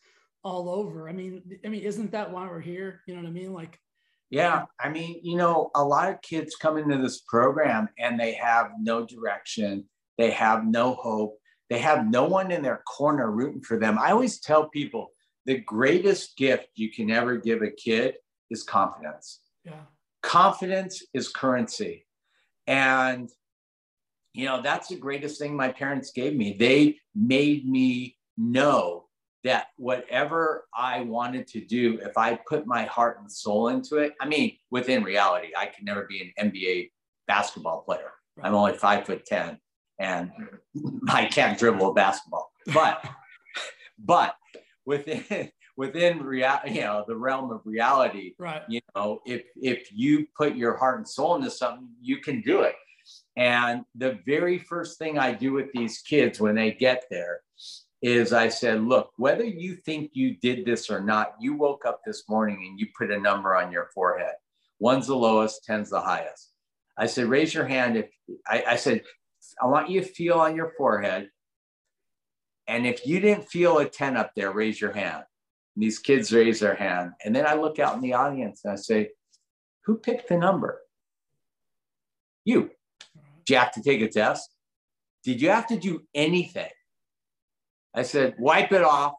all 0.42 0.68
over. 0.68 1.08
I 1.08 1.12
mean, 1.12 1.40
I 1.64 1.68
mean, 1.68 1.82
isn't 1.82 2.10
that 2.10 2.32
why 2.32 2.48
we're 2.48 2.60
here? 2.60 3.02
You 3.06 3.14
know 3.14 3.22
what 3.22 3.28
I 3.28 3.32
mean? 3.32 3.52
Like, 3.52 3.78
yeah, 4.28 4.64
I 4.80 4.88
mean, 4.88 5.20
you 5.22 5.36
know, 5.36 5.70
a 5.76 5.84
lot 5.84 6.10
of 6.10 6.20
kids 6.20 6.56
come 6.56 6.78
into 6.78 6.98
this 6.98 7.20
program 7.20 7.88
and 7.96 8.18
they 8.18 8.34
have 8.34 8.72
no 8.80 9.06
direction, 9.06 9.84
they 10.18 10.32
have 10.32 10.64
no 10.64 10.94
hope, 10.94 11.38
they 11.70 11.78
have 11.78 12.10
no 12.10 12.24
one 12.24 12.50
in 12.50 12.60
their 12.60 12.82
corner 12.88 13.30
rooting 13.30 13.62
for 13.62 13.78
them. 13.78 14.00
I 14.00 14.10
always 14.10 14.40
tell 14.40 14.68
people 14.70 15.10
the 15.46 15.58
greatest 15.58 16.36
gift 16.36 16.66
you 16.74 16.90
can 16.90 17.12
ever 17.12 17.36
give 17.36 17.62
a 17.62 17.70
kid 17.70 18.16
is 18.50 18.64
confidence. 18.64 19.38
Yeah. 19.64 19.82
Confidence 20.22 21.04
is 21.14 21.28
currency. 21.28 22.04
And, 22.66 23.30
you 24.34 24.46
know, 24.46 24.60
that's 24.60 24.88
the 24.88 24.96
greatest 24.96 25.38
thing 25.38 25.56
my 25.56 25.70
parents 25.70 26.10
gave 26.10 26.34
me. 26.34 26.56
They 26.58 26.98
made 27.14 27.66
me 27.66 28.16
know 28.36 29.04
that 29.44 29.68
whatever 29.76 30.64
I 30.74 31.02
wanted 31.02 31.46
to 31.48 31.64
do, 31.64 32.00
if 32.02 32.18
I 32.18 32.40
put 32.48 32.66
my 32.66 32.84
heart 32.84 33.20
and 33.20 33.30
soul 33.30 33.68
into 33.68 33.98
it, 33.98 34.14
I 34.20 34.26
mean, 34.26 34.56
within 34.70 35.04
reality, 35.04 35.48
I 35.56 35.66
could 35.66 35.84
never 35.84 36.04
be 36.04 36.34
an 36.36 36.50
NBA 36.50 36.90
basketball 37.28 37.82
player. 37.82 38.10
I'm 38.42 38.54
only 38.54 38.72
five 38.72 39.06
foot 39.06 39.24
10 39.24 39.58
and 40.00 40.32
I 41.08 41.26
can't 41.26 41.58
dribble 41.58 41.90
a 41.90 41.94
basketball. 41.94 42.50
But, 42.72 43.06
but 43.98 44.34
within, 44.84 45.50
within 45.76 46.22
real, 46.22 46.58
you 46.66 46.80
know, 46.80 47.04
the 47.06 47.16
realm 47.16 47.52
of 47.52 47.60
reality, 47.64 48.34
right. 48.38 48.62
you 48.68 48.80
know, 48.96 49.20
if, 49.26 49.44
if 49.56 49.92
you 49.92 50.26
put 50.36 50.56
your 50.56 50.76
heart 50.76 50.98
and 50.98 51.08
soul 51.08 51.36
into 51.36 51.50
something, 51.50 51.88
you 52.00 52.18
can 52.18 52.40
do 52.40 52.62
it. 52.62 52.74
And 53.36 53.84
the 53.94 54.18
very 54.26 54.58
first 54.58 54.98
thing 54.98 55.18
I 55.18 55.32
do 55.32 55.52
with 55.52 55.72
these 55.72 55.98
kids 55.98 56.40
when 56.40 56.54
they 56.54 56.72
get 56.72 57.04
there 57.10 57.40
is 58.00 58.32
I 58.32 58.48
said, 58.48 58.82
look, 58.82 59.12
whether 59.16 59.44
you 59.44 59.76
think 59.76 60.10
you 60.12 60.36
did 60.36 60.64
this 60.64 60.90
or 60.90 61.00
not, 61.00 61.34
you 61.40 61.54
woke 61.54 61.86
up 61.86 62.00
this 62.04 62.28
morning 62.28 62.66
and 62.68 62.78
you 62.78 62.88
put 62.96 63.10
a 63.10 63.18
number 63.18 63.56
on 63.56 63.72
your 63.72 63.88
forehead. 63.94 64.34
One's 64.78 65.06
the 65.06 65.16
lowest, 65.16 65.66
10's 65.68 65.90
the 65.90 66.00
highest. 66.00 66.52
I 66.96 67.06
said, 67.06 67.26
raise 67.26 67.54
your 67.54 67.66
hand 67.66 67.96
if 67.96 68.10
I, 68.46 68.64
I 68.68 68.76
said, 68.76 69.02
I 69.60 69.66
want 69.66 69.90
you 69.90 70.00
to 70.00 70.06
feel 70.06 70.34
on 70.34 70.54
your 70.54 70.72
forehead. 70.76 71.30
And 72.66 72.86
if 72.86 73.06
you 73.06 73.20
didn't 73.20 73.48
feel 73.48 73.78
a 73.78 73.88
10 73.88 74.16
up 74.16 74.32
there, 74.36 74.52
raise 74.52 74.80
your 74.80 74.92
hand. 74.92 75.24
And 75.74 75.82
these 75.82 75.98
kids 75.98 76.32
raise 76.32 76.60
their 76.60 76.74
hand. 76.74 77.12
And 77.24 77.34
then 77.34 77.46
I 77.46 77.54
look 77.54 77.78
out 77.78 77.94
in 77.94 78.00
the 78.00 78.14
audience 78.14 78.60
and 78.64 78.72
I 78.72 78.76
say, 78.76 79.10
who 79.84 79.96
picked 79.96 80.28
the 80.28 80.38
number? 80.38 80.80
You. 82.44 82.70
Did 83.44 83.54
you 83.54 83.58
have 83.58 83.72
to 83.72 83.82
take 83.82 84.00
a 84.00 84.08
test? 84.08 84.54
Did 85.22 85.40
you 85.40 85.50
have 85.50 85.66
to 85.68 85.78
do 85.78 86.02
anything? 86.14 86.70
I 87.94 88.02
said, 88.02 88.34
wipe 88.38 88.72
it 88.72 88.82
off, 88.82 89.14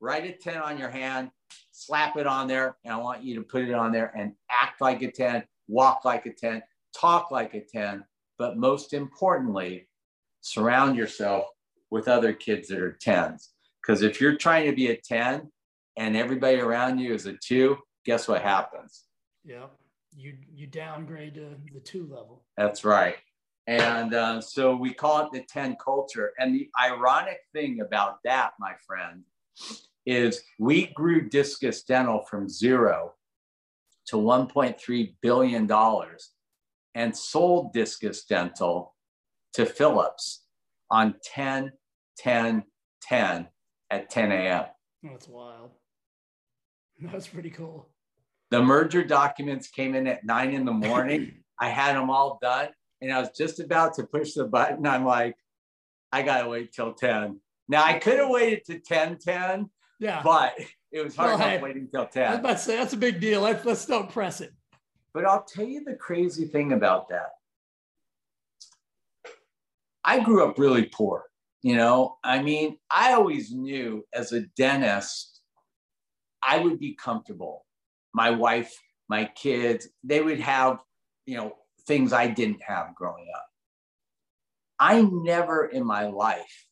write 0.00 0.24
a 0.24 0.32
10 0.32 0.56
on 0.56 0.78
your 0.78 0.88
hand, 0.88 1.30
slap 1.72 2.16
it 2.16 2.26
on 2.26 2.48
there, 2.48 2.76
and 2.84 2.94
I 2.94 2.96
want 2.96 3.22
you 3.22 3.34
to 3.36 3.42
put 3.42 3.62
it 3.62 3.74
on 3.74 3.92
there 3.92 4.12
and 4.16 4.32
act 4.50 4.80
like 4.80 5.02
a 5.02 5.10
10, 5.10 5.44
walk 5.68 6.04
like 6.04 6.26
a 6.26 6.32
10, 6.32 6.62
talk 6.96 7.30
like 7.30 7.54
a 7.54 7.60
10, 7.60 8.04
but 8.38 8.56
most 8.56 8.94
importantly, 8.94 9.88
surround 10.40 10.96
yourself 10.96 11.46
with 11.90 12.08
other 12.08 12.32
kids 12.32 12.68
that 12.68 12.78
are 12.78 12.98
10s. 13.04 13.48
Because 13.82 14.02
if 14.02 14.20
you're 14.20 14.36
trying 14.36 14.66
to 14.66 14.74
be 14.74 14.88
a 14.88 14.96
10 14.96 15.50
and 15.96 16.16
everybody 16.16 16.58
around 16.58 16.98
you 16.98 17.14
is 17.14 17.26
a 17.26 17.34
two, 17.34 17.76
guess 18.04 18.26
what 18.26 18.42
happens? 18.42 19.04
Yeah, 19.44 19.66
you 20.16 20.34
you 20.52 20.66
downgrade 20.66 21.34
to 21.34 21.56
the 21.72 21.80
two 21.80 22.02
level. 22.02 22.44
That's 22.56 22.84
right. 22.84 23.16
And 23.66 24.14
uh, 24.14 24.40
so 24.40 24.76
we 24.76 24.92
call 24.92 25.24
it 25.24 25.32
the 25.32 25.44
10 25.48 25.76
culture. 25.82 26.32
And 26.38 26.54
the 26.54 26.68
ironic 26.82 27.38
thing 27.52 27.80
about 27.80 28.18
that, 28.24 28.52
my 28.60 28.72
friend, 28.86 29.22
is 30.04 30.42
we 30.58 30.86
grew 30.88 31.28
Discus 31.28 31.82
Dental 31.82 32.22
from 32.28 32.48
zero 32.48 33.14
to 34.06 34.16
$1.3 34.16 35.14
billion 35.22 35.70
and 36.94 37.16
sold 37.16 37.72
Discus 37.72 38.24
Dental 38.24 38.94
to 39.54 39.64
Philips 39.64 40.44
on 40.90 41.14
10, 41.24 41.72
10, 42.18 42.64
10 43.02 43.48
at 43.90 44.10
10 44.10 44.32
a.m. 44.32 44.64
That's 45.02 45.28
wild. 45.28 45.70
That's 47.00 47.28
pretty 47.28 47.50
cool. 47.50 47.88
The 48.50 48.62
merger 48.62 49.02
documents 49.04 49.68
came 49.68 49.94
in 49.94 50.06
at 50.06 50.24
nine 50.24 50.52
in 50.52 50.66
the 50.66 50.72
morning. 50.72 51.32
I 51.60 51.68
had 51.68 51.96
them 51.96 52.10
all 52.10 52.38
done 52.42 52.68
and 53.04 53.12
I 53.12 53.20
was 53.20 53.30
just 53.36 53.60
about 53.60 53.94
to 53.94 54.04
push 54.04 54.32
the 54.32 54.44
button. 54.44 54.86
I'm 54.86 55.04
like, 55.04 55.36
I 56.10 56.22
gotta 56.22 56.48
wait 56.48 56.72
till 56.72 56.94
10. 56.94 57.38
Now 57.68 57.84
I 57.84 57.98
could 57.98 58.18
have 58.18 58.30
waited 58.30 58.64
to 58.66 58.78
10 58.78 59.18
10, 59.18 59.70
yeah, 60.00 60.22
but 60.22 60.54
it 60.90 61.04
was 61.04 61.14
hard 61.14 61.38
well, 61.38 61.60
waiting 61.60 61.88
till 61.88 62.06
10. 62.06 62.26
I 62.26 62.30
was 62.30 62.38
about 62.38 62.52
to 62.52 62.58
say 62.58 62.76
that's 62.76 62.94
a 62.94 62.98
big 62.98 63.20
deal. 63.20 63.42
Let's 63.42 63.64
let's 63.64 63.86
don't 63.86 64.10
press 64.10 64.40
it. 64.40 64.52
But 65.12 65.26
I'll 65.26 65.44
tell 65.44 65.66
you 65.66 65.84
the 65.84 65.94
crazy 65.94 66.46
thing 66.46 66.72
about 66.72 67.08
that. 67.10 67.30
I 70.02 70.20
grew 70.20 70.48
up 70.48 70.58
really 70.58 70.86
poor. 70.86 71.24
You 71.62 71.76
know, 71.76 72.18
I 72.22 72.42
mean, 72.42 72.76
I 72.90 73.14
always 73.14 73.50
knew 73.50 74.04
as 74.12 74.32
a 74.32 74.42
dentist, 74.56 75.40
I 76.42 76.58
would 76.58 76.78
be 76.78 76.94
comfortable. 76.94 77.64
My 78.12 78.30
wife, 78.30 78.74
my 79.08 79.24
kids, 79.34 79.88
they 80.02 80.20
would 80.20 80.40
have, 80.40 80.78
you 81.24 81.38
know, 81.38 81.54
things 81.86 82.12
I 82.12 82.28
didn't 82.28 82.62
have 82.62 82.94
growing 82.94 83.26
up. 83.34 83.46
I 84.78 85.02
never 85.02 85.66
in 85.66 85.84
my 85.84 86.06
life 86.06 86.66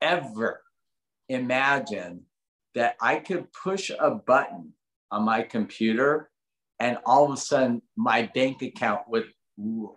ever 0.00 0.62
imagined 1.28 2.22
that 2.74 2.96
I 3.00 3.16
could 3.16 3.52
push 3.52 3.90
a 3.90 4.10
button 4.10 4.72
on 5.10 5.24
my 5.24 5.42
computer 5.42 6.30
and 6.78 6.98
all 7.04 7.24
of 7.24 7.32
a 7.32 7.36
sudden 7.36 7.82
my 7.96 8.30
bank 8.34 8.62
account 8.62 9.02
would 9.08 9.32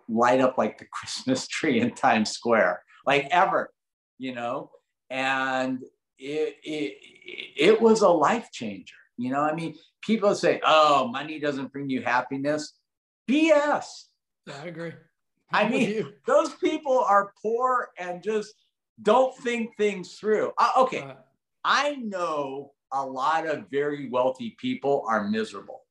light 0.09 0.41
up 0.41 0.57
like 0.57 0.77
the 0.77 0.85
Christmas 0.91 1.47
tree 1.47 1.79
in 1.79 1.91
Times 1.91 2.31
Square, 2.31 2.83
like 3.05 3.27
ever, 3.31 3.71
you 4.17 4.33
know? 4.33 4.71
And 5.09 5.83
it, 6.17 6.55
it, 6.63 6.97
it 7.57 7.81
was 7.81 8.01
a 8.01 8.09
life 8.09 8.49
changer. 8.51 8.95
You 9.17 9.31
know, 9.31 9.41
I 9.41 9.53
mean, 9.53 9.75
people 10.01 10.33
say, 10.33 10.61
oh, 10.65 11.07
money 11.09 11.39
doesn't 11.39 11.71
bring 11.71 11.89
you 11.89 12.01
happiness. 12.01 12.73
BS. 13.29 13.85
I 14.47 14.67
agree. 14.67 14.93
I'm 15.53 15.67
i 15.67 15.69
mean, 15.69 16.13
those 16.25 16.53
people 16.55 16.99
are 16.99 17.33
poor 17.41 17.89
and 17.97 18.23
just 18.23 18.53
don't 19.01 19.35
think 19.37 19.75
things 19.77 20.13
through. 20.13 20.51
Uh, 20.57 20.71
okay. 20.77 21.01
Uh, 21.01 21.13
I 21.63 21.95
know 21.95 22.71
a 22.93 23.05
lot 23.05 23.45
of 23.45 23.69
very 23.69 24.09
wealthy 24.09 24.55
people 24.59 25.03
are 25.07 25.27
miserable. 25.27 25.81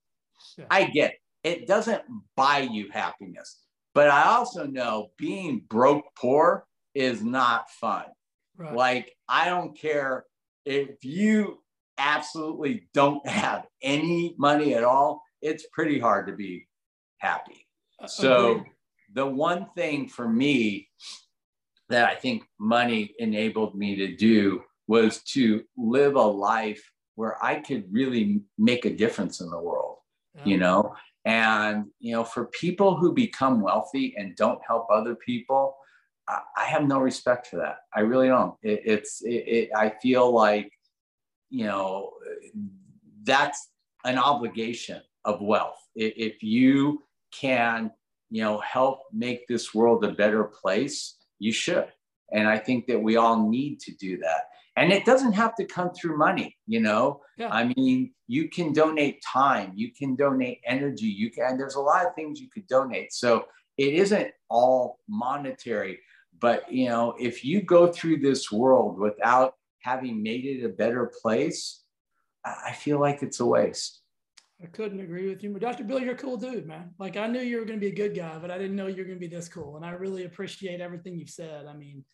Yeah. 0.56 0.64
I 0.70 0.84
get 0.84 1.12
it. 1.12 1.16
It 1.42 1.66
doesn't 1.66 2.02
buy 2.36 2.60
you 2.60 2.90
happiness. 2.90 3.60
But 3.94 4.08
I 4.08 4.24
also 4.24 4.66
know 4.66 5.10
being 5.16 5.62
broke 5.68 6.04
poor 6.14 6.66
is 6.94 7.22
not 7.22 7.70
fun. 7.70 8.04
Right. 8.56 8.74
Like, 8.74 9.12
I 9.28 9.46
don't 9.46 9.76
care 9.76 10.24
if 10.64 11.02
you 11.02 11.62
absolutely 11.98 12.88
don't 12.94 13.26
have 13.26 13.66
any 13.82 14.34
money 14.38 14.74
at 14.74 14.84
all, 14.84 15.22
it's 15.42 15.66
pretty 15.72 15.98
hard 15.98 16.26
to 16.26 16.34
be 16.34 16.66
happy. 17.18 17.66
Uh, 18.00 18.06
so, 18.06 18.50
Agreed. 18.50 18.72
the 19.14 19.26
one 19.26 19.66
thing 19.74 20.08
for 20.08 20.28
me 20.28 20.88
that 21.88 22.08
I 22.08 22.14
think 22.14 22.44
money 22.58 23.14
enabled 23.18 23.74
me 23.74 23.96
to 23.96 24.16
do 24.16 24.62
was 24.86 25.22
to 25.22 25.62
live 25.76 26.14
a 26.14 26.22
life 26.22 26.82
where 27.16 27.42
I 27.44 27.56
could 27.56 27.92
really 27.92 28.42
make 28.58 28.84
a 28.84 28.96
difference 28.96 29.40
in 29.40 29.50
the 29.50 29.60
world, 29.60 29.96
yeah. 30.34 30.44
you 30.44 30.56
know? 30.56 30.94
And, 31.24 31.86
you 31.98 32.12
know, 32.14 32.24
for 32.24 32.46
people 32.46 32.96
who 32.96 33.12
become 33.12 33.60
wealthy 33.60 34.14
and 34.16 34.34
don't 34.36 34.60
help 34.66 34.86
other 34.90 35.14
people, 35.16 35.76
I, 36.26 36.40
I 36.56 36.64
have 36.64 36.86
no 36.86 36.98
respect 36.98 37.48
for 37.48 37.56
that. 37.56 37.78
I 37.94 38.00
really 38.00 38.28
don't. 38.28 38.54
It, 38.62 38.82
it's, 38.84 39.20
it, 39.22 39.28
it, 39.28 39.70
I 39.76 39.90
feel 40.00 40.32
like, 40.32 40.72
you 41.50 41.66
know, 41.66 42.12
that's 43.24 43.68
an 44.04 44.16
obligation 44.16 45.02
of 45.24 45.42
wealth. 45.42 45.78
If 45.94 46.42
you 46.42 47.02
can, 47.32 47.90
you 48.30 48.42
know, 48.42 48.58
help 48.58 49.00
make 49.12 49.46
this 49.46 49.74
world 49.74 50.04
a 50.04 50.12
better 50.12 50.44
place, 50.44 51.16
you 51.38 51.52
should. 51.52 51.88
And 52.32 52.48
I 52.48 52.58
think 52.58 52.86
that 52.86 53.02
we 53.02 53.16
all 53.16 53.48
need 53.48 53.80
to 53.80 53.92
do 53.96 54.18
that. 54.18 54.42
And 54.76 54.92
it 54.92 55.04
doesn't 55.04 55.32
have 55.32 55.54
to 55.56 55.64
come 55.64 55.90
through 55.90 56.16
money, 56.16 56.56
you 56.66 56.80
know. 56.80 57.20
Yeah. 57.36 57.50
I 57.50 57.72
mean, 57.76 58.12
you 58.28 58.48
can 58.48 58.72
donate 58.72 59.22
time, 59.22 59.72
you 59.74 59.92
can 59.92 60.14
donate 60.14 60.60
energy, 60.64 61.06
you 61.06 61.30
can, 61.30 61.58
there's 61.58 61.74
a 61.74 61.80
lot 61.80 62.06
of 62.06 62.14
things 62.14 62.40
you 62.40 62.48
could 62.48 62.66
donate. 62.68 63.12
So 63.12 63.46
it 63.76 63.94
isn't 63.94 64.30
all 64.48 65.00
monetary, 65.08 65.98
but 66.40 66.70
you 66.72 66.88
know, 66.88 67.14
if 67.18 67.44
you 67.44 67.62
go 67.62 67.88
through 67.88 68.18
this 68.18 68.52
world 68.52 68.98
without 68.98 69.54
having 69.80 70.22
made 70.22 70.44
it 70.44 70.64
a 70.64 70.68
better 70.68 71.10
place, 71.20 71.82
I 72.44 72.72
feel 72.72 73.00
like 73.00 73.22
it's 73.22 73.40
a 73.40 73.46
waste. 73.46 73.99
I 74.62 74.66
couldn't 74.66 75.00
agree 75.00 75.28
with 75.28 75.42
you. 75.42 75.58
Dr. 75.58 75.84
Bill, 75.84 76.00
you're 76.00 76.14
a 76.14 76.18
cool 76.18 76.36
dude, 76.36 76.66
man. 76.66 76.90
Like 76.98 77.16
I 77.16 77.26
knew 77.26 77.40
you 77.40 77.58
were 77.58 77.64
going 77.64 77.78
to 77.78 77.84
be 77.84 77.92
a 77.92 77.94
good 77.94 78.14
guy, 78.14 78.38
but 78.38 78.50
I 78.50 78.58
didn't 78.58 78.76
know 78.76 78.88
you 78.88 78.98
were 78.98 79.04
going 79.04 79.18
to 79.18 79.28
be 79.28 79.34
this 79.34 79.48
cool. 79.48 79.76
And 79.76 79.84
I 79.84 79.90
really 79.92 80.24
appreciate 80.24 80.80
everything 80.80 81.18
you've 81.18 81.30
said. 81.30 81.66
I 81.66 81.72
mean, 81.72 82.04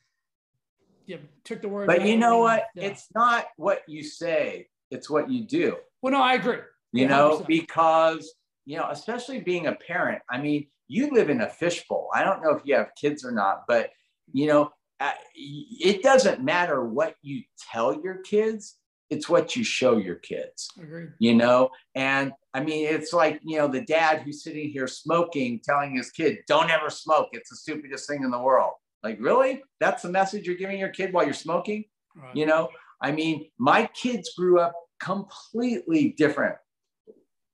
you 1.06 1.18
took 1.44 1.60
the 1.60 1.68
word. 1.68 1.86
But 1.86 2.06
you 2.06 2.16
know 2.16 2.38
what? 2.38 2.64
Yeah. 2.74 2.84
It's 2.84 3.08
not 3.14 3.46
what 3.56 3.82
you 3.88 4.02
say, 4.02 4.68
it's 4.90 5.10
what 5.10 5.30
you 5.30 5.44
do. 5.44 5.76
Well, 6.02 6.12
no, 6.12 6.22
I 6.22 6.34
agree. 6.34 6.58
You 6.92 7.06
100%. 7.06 7.08
know, 7.08 7.44
because, 7.46 8.32
you 8.64 8.76
know, 8.76 8.88
especially 8.90 9.40
being 9.40 9.66
a 9.66 9.74
parent, 9.74 10.22
I 10.30 10.40
mean, 10.40 10.66
you 10.88 11.10
live 11.10 11.30
in 11.30 11.40
a 11.40 11.48
fishbowl. 11.48 12.10
I 12.14 12.22
don't 12.22 12.42
know 12.42 12.50
if 12.50 12.62
you 12.64 12.76
have 12.76 12.90
kids 13.00 13.24
or 13.24 13.32
not, 13.32 13.64
but, 13.66 13.90
you 14.32 14.46
know, 14.46 14.70
uh, 15.00 15.12
it 15.34 16.02
doesn't 16.02 16.42
matter 16.42 16.84
what 16.84 17.16
you 17.22 17.42
tell 17.72 18.00
your 18.00 18.18
kids, 18.18 18.76
it's 19.10 19.28
what 19.28 19.54
you 19.54 19.64
show 19.64 19.96
your 19.96 20.16
kids. 20.16 20.68
Agreed. 20.80 21.10
You 21.18 21.34
know, 21.34 21.70
and 21.94 22.32
I 22.54 22.60
mean, 22.60 22.86
it's 22.86 23.12
like, 23.12 23.40
you 23.44 23.58
know, 23.58 23.68
the 23.68 23.82
dad 23.82 24.22
who's 24.22 24.42
sitting 24.42 24.70
here 24.70 24.88
smoking, 24.88 25.60
telling 25.62 25.96
his 25.96 26.10
kid, 26.10 26.38
don't 26.48 26.70
ever 26.70 26.90
smoke. 26.90 27.28
It's 27.32 27.50
the 27.50 27.56
stupidest 27.56 28.08
thing 28.08 28.22
in 28.24 28.30
the 28.30 28.40
world. 28.40 28.72
Like, 29.02 29.18
really? 29.20 29.62
That's 29.78 30.02
the 30.02 30.10
message 30.10 30.46
you're 30.46 30.56
giving 30.56 30.78
your 30.78 30.88
kid 30.88 31.12
while 31.12 31.24
you're 31.24 31.34
smoking? 31.34 31.84
Right. 32.16 32.34
You 32.34 32.46
know, 32.46 32.68
I 33.00 33.12
mean, 33.12 33.48
my 33.58 33.88
kids 33.94 34.32
grew 34.36 34.58
up 34.58 34.72
completely 35.00 36.14
different 36.16 36.56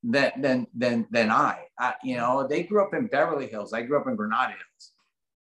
than 0.03 0.33
than 0.41 0.67
than 0.75 1.07
than 1.11 1.31
I. 1.31 1.59
I. 1.79 1.95
You 2.03 2.17
know, 2.17 2.47
they 2.49 2.62
grew 2.62 2.83
up 2.83 2.95
in 2.95 3.07
Beverly 3.09 3.49
Hills. 3.49 3.73
I 3.73 3.83
grew 3.83 4.01
up 4.01 4.07
in 4.07 4.17
Granada 4.17 4.53
Hills. 4.53 4.93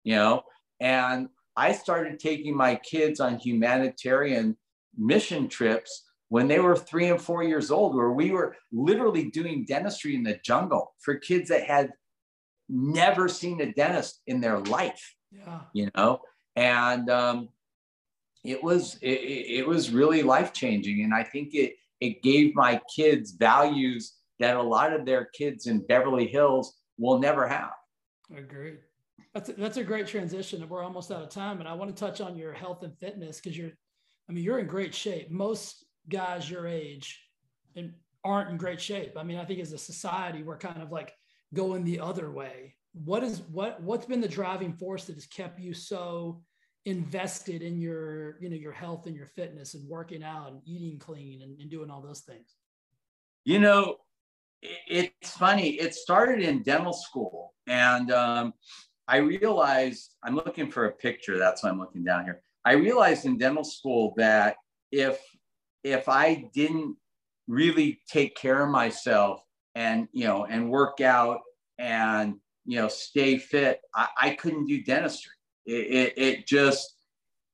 You 0.04 0.16
know, 0.16 0.42
and 0.80 1.28
I 1.56 1.72
started 1.72 2.20
taking 2.20 2.54
my 2.54 2.76
kids 2.76 3.18
on 3.18 3.38
humanitarian 3.38 4.56
mission 4.96 5.48
trips 5.48 6.04
when 6.28 6.48
they 6.48 6.58
were 6.58 6.76
three 6.76 7.08
and 7.08 7.20
four 7.20 7.44
years 7.44 7.70
old, 7.70 7.94
where 7.94 8.10
we 8.10 8.30
were 8.30 8.56
literally 8.72 9.30
doing 9.30 9.64
dentistry 9.66 10.14
in 10.14 10.24
the 10.24 10.38
jungle 10.44 10.94
for 11.00 11.16
kids 11.16 11.48
that 11.50 11.64
had 11.64 11.92
never 12.68 13.28
seen 13.28 13.60
a 13.60 13.72
dentist 13.72 14.22
in 14.26 14.40
their 14.40 14.58
life 14.58 15.16
yeah. 15.32 15.60
You 15.72 15.90
know, 15.96 16.20
and 16.54 17.10
um, 17.10 17.48
it 18.44 18.62
was 18.62 18.98
it, 19.02 19.08
it 19.08 19.66
was 19.66 19.90
really 19.90 20.22
life 20.22 20.52
changing, 20.52 21.02
and 21.02 21.14
I 21.14 21.22
think 21.22 21.54
it 21.54 21.74
it 22.00 22.22
gave 22.22 22.54
my 22.54 22.80
kids 22.94 23.32
values 23.32 24.14
that 24.38 24.56
a 24.56 24.62
lot 24.62 24.92
of 24.92 25.06
their 25.06 25.26
kids 25.26 25.66
in 25.66 25.86
Beverly 25.86 26.26
Hills 26.26 26.74
will 26.98 27.18
never 27.18 27.46
have. 27.48 27.72
Agreed. 28.36 28.78
That's 29.32 29.48
a, 29.48 29.52
that's 29.54 29.76
a 29.76 29.84
great 29.84 30.06
transition. 30.06 30.62
And 30.62 30.70
we're 30.70 30.82
almost 30.82 31.10
out 31.10 31.22
of 31.22 31.30
time, 31.30 31.60
and 31.60 31.68
I 31.68 31.72
want 31.72 31.94
to 31.94 31.98
touch 31.98 32.20
on 32.20 32.36
your 32.36 32.52
health 32.52 32.82
and 32.82 32.96
fitness 32.98 33.40
because 33.40 33.56
you're, 33.56 33.72
I 34.28 34.32
mean, 34.32 34.44
you're 34.44 34.58
in 34.58 34.66
great 34.66 34.94
shape. 34.94 35.30
Most 35.30 35.84
guys 36.08 36.50
your 36.50 36.66
age 36.66 37.20
and 37.74 37.92
aren't 38.24 38.50
in 38.50 38.56
great 38.56 38.80
shape. 38.80 39.12
I 39.16 39.22
mean, 39.22 39.38
I 39.38 39.44
think 39.44 39.60
as 39.60 39.72
a 39.72 39.78
society, 39.78 40.42
we're 40.42 40.58
kind 40.58 40.82
of 40.82 40.90
like 40.90 41.12
going 41.54 41.84
the 41.84 42.00
other 42.00 42.30
way. 42.30 42.74
What 42.92 43.22
is 43.22 43.42
what 43.50 43.80
what's 43.82 44.06
been 44.06 44.20
the 44.20 44.28
driving 44.28 44.72
force 44.72 45.04
that 45.04 45.14
has 45.14 45.26
kept 45.26 45.60
you 45.60 45.74
so 45.74 46.42
invested 46.86 47.62
in 47.62 47.80
your 47.80 48.40
you 48.40 48.48
know 48.48 48.56
your 48.56 48.72
health 48.72 49.06
and 49.06 49.16
your 49.16 49.26
fitness 49.26 49.74
and 49.74 49.88
working 49.88 50.22
out 50.22 50.52
and 50.52 50.60
eating 50.64 50.98
clean 50.98 51.42
and, 51.42 51.60
and 51.60 51.70
doing 51.70 51.90
all 51.90 52.00
those 52.00 52.20
things? 52.20 52.54
You 53.44 53.60
know 53.60 53.96
it's 54.62 55.36
funny. 55.36 55.70
It 55.74 55.94
started 55.94 56.40
in 56.40 56.62
dental 56.62 56.92
school 56.92 57.54
and 57.66 58.10
um, 58.10 58.54
i 59.08 59.18
realized 59.18 60.14
i'm 60.22 60.34
looking 60.34 60.70
for 60.70 60.86
a 60.86 60.92
picture. 60.92 61.38
That's 61.38 61.62
why 61.62 61.70
i'm 61.70 61.78
looking 61.78 62.04
down 62.04 62.24
here 62.24 62.42
i 62.66 62.72
realized 62.72 63.24
in 63.24 63.38
dental 63.38 63.64
school 63.64 64.12
that 64.18 64.56
if 64.92 65.18
if 65.84 66.08
i 66.08 66.44
didn't 66.52 66.94
really 67.48 68.00
take 68.10 68.36
care 68.36 68.64
of 68.64 68.70
myself 68.70 69.40
and 69.74 70.08
you 70.12 70.24
know 70.24 70.44
and 70.44 70.70
work 70.70 71.00
out 71.00 71.40
and 71.78 72.36
you 72.66 72.80
know, 72.80 72.88
stay 72.88 73.38
fit. 73.38 73.80
I, 73.94 74.08
I 74.20 74.30
couldn't 74.30 74.66
do 74.66 74.82
dentistry. 74.82 75.32
It, 75.64 75.72
it, 75.72 76.18
it 76.18 76.46
just, 76.46 76.96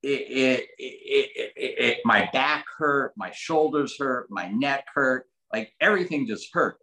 it, 0.02 0.66
it, 0.78 1.52
it, 1.56 1.98
my 2.04 2.28
back 2.32 2.64
hurt, 2.76 3.12
my 3.16 3.30
shoulders 3.30 3.96
hurt, 3.98 4.26
my 4.30 4.48
neck 4.48 4.86
hurt, 4.92 5.26
like 5.52 5.72
everything 5.80 6.26
just 6.26 6.48
hurt. 6.52 6.78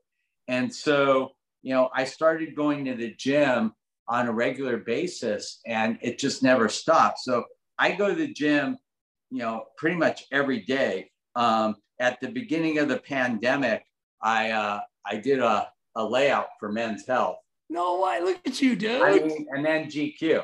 And 0.47 0.73
so, 0.73 1.31
you 1.63 1.73
know, 1.73 1.89
I 1.93 2.05
started 2.05 2.55
going 2.55 2.85
to 2.85 2.95
the 2.95 3.13
gym 3.17 3.73
on 4.07 4.27
a 4.27 4.31
regular 4.31 4.77
basis 4.77 5.59
and 5.65 5.97
it 6.01 6.17
just 6.17 6.41
never 6.41 6.69
stopped. 6.69 7.19
So 7.19 7.43
I 7.79 7.93
go 7.93 8.09
to 8.09 8.15
the 8.15 8.31
gym, 8.31 8.77
you 9.31 9.39
know, 9.39 9.65
pretty 9.77 9.95
much 9.95 10.25
every 10.31 10.61
day. 10.61 11.09
Um, 11.35 11.75
at 11.99 12.19
the 12.21 12.29
beginning 12.29 12.77
of 12.79 12.89
the 12.89 12.99
pandemic, 12.99 13.83
I, 14.21 14.51
uh, 14.51 14.81
I 15.05 15.17
did 15.17 15.39
a, 15.39 15.69
a 15.95 16.03
layout 16.03 16.49
for 16.59 16.71
men's 16.71 17.07
health 17.07 17.37
no 17.69 18.01
way! 18.01 18.19
Look 18.21 18.39
at 18.45 18.61
you, 18.61 18.75
dude. 18.75 19.01
I 19.01 19.19
mean, 19.19 19.47
and 19.51 19.63
then 19.63 19.85
GQ. 19.85 20.43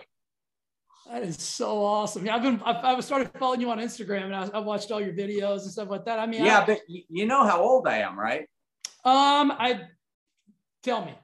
That 1.11 1.23
is 1.23 1.39
so 1.41 1.83
awesome. 1.83 2.25
Yeah, 2.25 2.35
I've 2.35 2.43
been 2.43 2.61
I've, 2.63 2.83
I've 2.83 3.03
started 3.03 3.31
following 3.39 3.61
you 3.61 3.69
on 3.71 3.79
Instagram, 3.79 4.25
and 4.25 4.35
I, 4.35 4.45
have 4.45 4.65
watched 4.65 4.91
all 4.91 5.01
your 5.01 5.13
videos 5.13 5.63
and 5.63 5.71
stuff 5.71 5.89
like 5.89 6.05
that. 6.05 6.19
I 6.19 6.27
mean, 6.27 6.45
yeah, 6.45 6.61
I, 6.61 6.65
but 6.65 6.79
you 6.87 7.25
know 7.25 7.43
how 7.45 7.61
old 7.61 7.87
I 7.87 7.97
am, 7.97 8.17
right? 8.17 8.47
Um, 9.03 9.51
I 9.51 9.81
tell 10.83 11.03
me. 11.03 11.15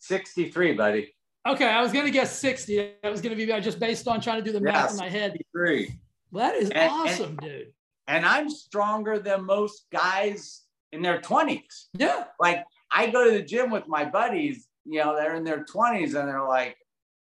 63, 0.00 0.74
buddy. 0.74 1.13
Okay, 1.46 1.66
I 1.66 1.82
was 1.82 1.92
gonna 1.92 2.10
guess 2.10 2.38
60. 2.38 2.92
I 3.02 3.10
was 3.10 3.20
gonna 3.20 3.36
be 3.36 3.46
just 3.46 3.78
based 3.78 4.08
on 4.08 4.20
trying 4.20 4.38
to 4.38 4.44
do 4.44 4.52
the 4.52 4.60
math 4.60 4.92
in 4.92 4.96
my 4.96 5.08
head. 5.08 5.36
Three. 5.52 5.94
Well, 6.30 6.50
that 6.50 6.56
is 6.56 6.70
and, 6.70 6.90
awesome, 6.90 7.30
and, 7.30 7.40
dude. 7.40 7.72
And 8.08 8.24
I'm 8.24 8.48
stronger 8.48 9.18
than 9.18 9.44
most 9.44 9.86
guys 9.92 10.62
in 10.92 11.02
their 11.02 11.20
20s. 11.20 11.86
Yeah. 11.94 12.24
Like 12.40 12.64
I 12.90 13.08
go 13.08 13.24
to 13.24 13.30
the 13.30 13.42
gym 13.42 13.70
with 13.70 13.86
my 13.88 14.04
buddies, 14.04 14.68
you 14.84 15.00
know, 15.00 15.14
they're 15.14 15.34
in 15.34 15.44
their 15.44 15.64
20s 15.64 16.14
and 16.14 16.28
they're 16.28 16.46
like, 16.46 16.76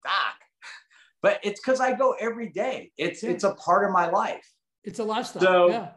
Doc. 0.04 0.12
But 1.22 1.38
it's 1.42 1.60
because 1.60 1.80
I 1.80 1.92
go 1.92 2.16
every 2.18 2.48
day. 2.48 2.92
It's 2.96 3.22
yeah. 3.22 3.30
it's 3.30 3.44
a 3.44 3.54
part 3.54 3.84
of 3.84 3.92
my 3.92 4.08
life. 4.08 4.50
It's 4.84 5.00
a 5.00 5.04
lifestyle. 5.04 5.42
So 5.42 5.68
yeah. 5.68 5.88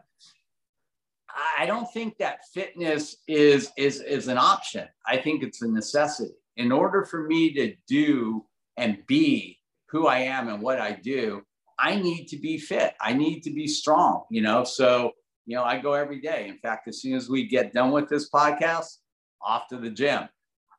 I 1.58 1.64
don't 1.64 1.90
think 1.92 2.18
that 2.18 2.40
fitness 2.52 3.16
is 3.26 3.72
is 3.78 4.02
is 4.02 4.28
an 4.28 4.36
option. 4.36 4.86
I 5.06 5.16
think 5.16 5.42
it's 5.42 5.62
a 5.62 5.68
necessity. 5.68 6.34
In 6.56 6.72
order 6.72 7.04
for 7.04 7.24
me 7.24 7.52
to 7.54 7.74
do 7.88 8.44
and 8.76 8.98
be 9.06 9.58
who 9.88 10.06
I 10.06 10.20
am 10.20 10.48
and 10.48 10.62
what 10.62 10.80
I 10.80 10.92
do, 10.92 11.42
I 11.78 11.96
need 11.96 12.26
to 12.26 12.36
be 12.36 12.58
fit. 12.58 12.94
I 13.00 13.12
need 13.12 13.40
to 13.42 13.50
be 13.50 13.66
strong, 13.66 14.24
you 14.30 14.42
know. 14.42 14.64
So, 14.64 15.12
you 15.46 15.56
know, 15.56 15.64
I 15.64 15.78
go 15.78 15.92
every 15.92 16.20
day. 16.20 16.48
In 16.48 16.58
fact, 16.58 16.88
as 16.88 17.00
soon 17.00 17.14
as 17.14 17.28
we 17.28 17.46
get 17.46 17.72
done 17.72 17.90
with 17.90 18.08
this 18.08 18.30
podcast, 18.30 18.98
off 19.42 19.68
to 19.68 19.76
the 19.76 19.90
gym. 19.90 20.28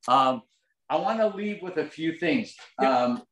Um, 0.08 0.42
I 0.90 0.98
want 0.98 1.20
to 1.20 1.28
leave 1.28 1.62
with 1.62 1.78
a 1.78 1.86
few 1.86 2.18
things. 2.18 2.56
Um, 2.80 3.24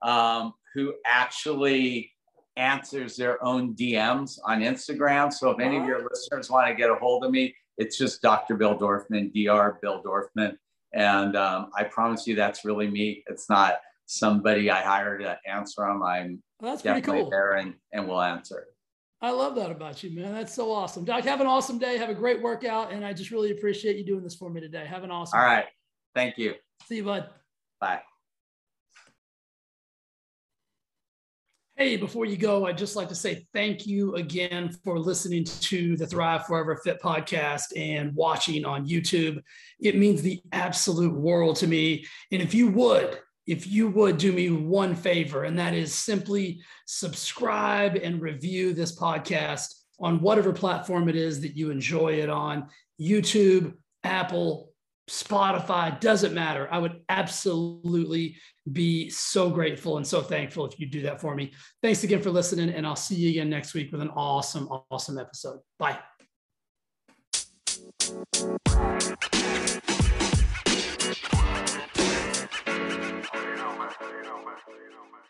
um, 0.02 0.54
who 0.76 0.94
actually 1.06 2.12
answers 2.58 3.16
their 3.16 3.44
own 3.44 3.74
DMs 3.76 4.38
on 4.46 4.62
Instagram. 4.62 5.34
So 5.34 5.50
if 5.50 5.60
any 5.60 5.78
of 5.78 5.86
your 5.86 6.08
listeners 6.08 6.50
want 6.50 6.68
to 6.68 6.76
get 6.76 6.90
a 6.90 6.96
hold 6.96 7.26
of 7.26 7.32
me, 7.32 7.56
it's 7.78 7.98
just 7.98 8.22
Dr. 8.22 8.56
Bill 8.56 8.78
Dorfman, 8.78 9.34
Dr. 9.34 9.80
Bill 9.82 10.04
Dorfman. 10.04 10.56
And 10.94 11.36
um, 11.36 11.72
I 11.76 11.84
promise 11.84 12.28
you 12.28 12.36
that's 12.36 12.64
really 12.64 12.90
me. 12.90 13.24
It's 13.28 13.50
not 13.50 13.80
somebody 14.06 14.70
I 14.70 14.82
hired 14.82 15.22
to 15.22 15.38
answer 15.46 15.82
them. 15.82 16.04
I'm 16.04 16.42
well, 16.62 16.72
that's 16.72 16.84
definitely 16.84 17.22
cool. 17.22 17.30
there 17.30 17.54
and, 17.56 17.74
and 17.92 18.08
we'll 18.08 18.22
answer. 18.22 18.68
I 19.22 19.32
love 19.32 19.56
that 19.56 19.72
about 19.72 20.04
you, 20.04 20.12
man. 20.12 20.34
That's 20.34 20.54
so 20.54 20.72
awesome. 20.72 21.04
Doc, 21.04 21.24
have 21.24 21.42
an 21.42 21.48
awesome 21.48 21.80
day. 21.80 21.98
Have 21.98 22.10
a 22.10 22.14
great 22.14 22.42
workout. 22.42 22.94
And 22.94 23.04
I 23.04 23.12
just 23.12 23.32
really 23.32 23.52
appreciate 23.52 23.98
you 23.98 24.06
doing 24.06 24.24
this 24.24 24.36
for 24.36 24.50
me 24.50 24.62
today. 24.62 24.86
Have 24.86 25.04
an 25.04 25.12
awesome 25.12 25.40
All 25.40 25.46
right. 25.46 25.66
Thank 26.14 26.38
you. 26.38 26.54
See 26.88 26.98
you, 26.98 27.04
bud. 27.04 27.30
Bye. 27.82 28.02
Hey, 31.78 31.98
before 31.98 32.24
you 32.24 32.38
go, 32.38 32.66
I'd 32.66 32.78
just 32.78 32.96
like 32.96 33.10
to 33.10 33.16
say 33.16 33.46
thank 33.54 33.86
you 33.86 34.16
again 34.16 34.72
for 34.86 34.98
listening 34.98 35.44
to 35.44 35.98
the 35.98 36.08
Thrive 36.08 36.46
Forever 36.46 36.78
Fit 36.78 37.02
podcast 37.02 37.64
and 37.76 38.16
watching 38.16 38.64
on 38.64 38.88
YouTube. 38.88 39.42
It 39.82 39.98
means 39.98 40.22
the 40.22 40.42
absolute 40.54 41.14
world 41.14 41.58
to 41.58 41.68
me. 41.68 42.06
And 42.32 42.42
if 42.42 42.54
you 42.54 42.70
would, 42.70 43.20
if 43.46 43.68
you 43.68 43.90
would 43.90 44.18
do 44.18 44.32
me 44.32 44.52
one 44.52 44.96
favor, 44.96 45.44
and 45.44 45.60
that 45.60 45.74
is 45.74 45.94
simply 45.94 46.62
subscribe 46.86 47.98
and 47.98 48.22
review 48.22 48.74
this 48.74 48.98
podcast 48.98 49.74
on 50.00 50.22
whatever 50.22 50.54
platform 50.54 51.10
it 51.10 51.18
is 51.18 51.42
that 51.42 51.58
you 51.58 51.72
enjoy 51.72 52.14
it 52.14 52.30
on 52.30 52.70
YouTube, 53.02 53.74
Apple, 54.06 54.72
Spotify, 55.10 56.00
doesn't 56.00 56.34
matter. 56.34 56.68
I 56.72 56.80
would 56.80 57.02
absolutely 57.10 58.38
be 58.72 59.10
so 59.10 59.50
grateful 59.50 59.98
and 59.98 60.08
so 60.08 60.22
thankful 60.22 60.66
if 60.66 60.80
you 60.80 60.88
do 60.88 61.02
that 61.04 61.22
for 61.22 61.36
me. 61.36 61.52
Thanks 61.84 62.04
again 62.04 62.22
for 62.22 62.32
listening, 62.32 62.70
and 62.70 62.88
I'll 62.88 62.96
see 62.96 63.16
you 63.16 63.30
again 63.30 63.50
next 63.50 63.74
week 63.74 63.92
with 63.92 64.02
an 64.02 64.10
awesome, 64.10 64.68
awesome 64.90 65.20
episode. 65.20 65.60
Bye. 65.78 66.00
you 74.02 74.92
know, 74.92 75.06
man. 75.12 75.26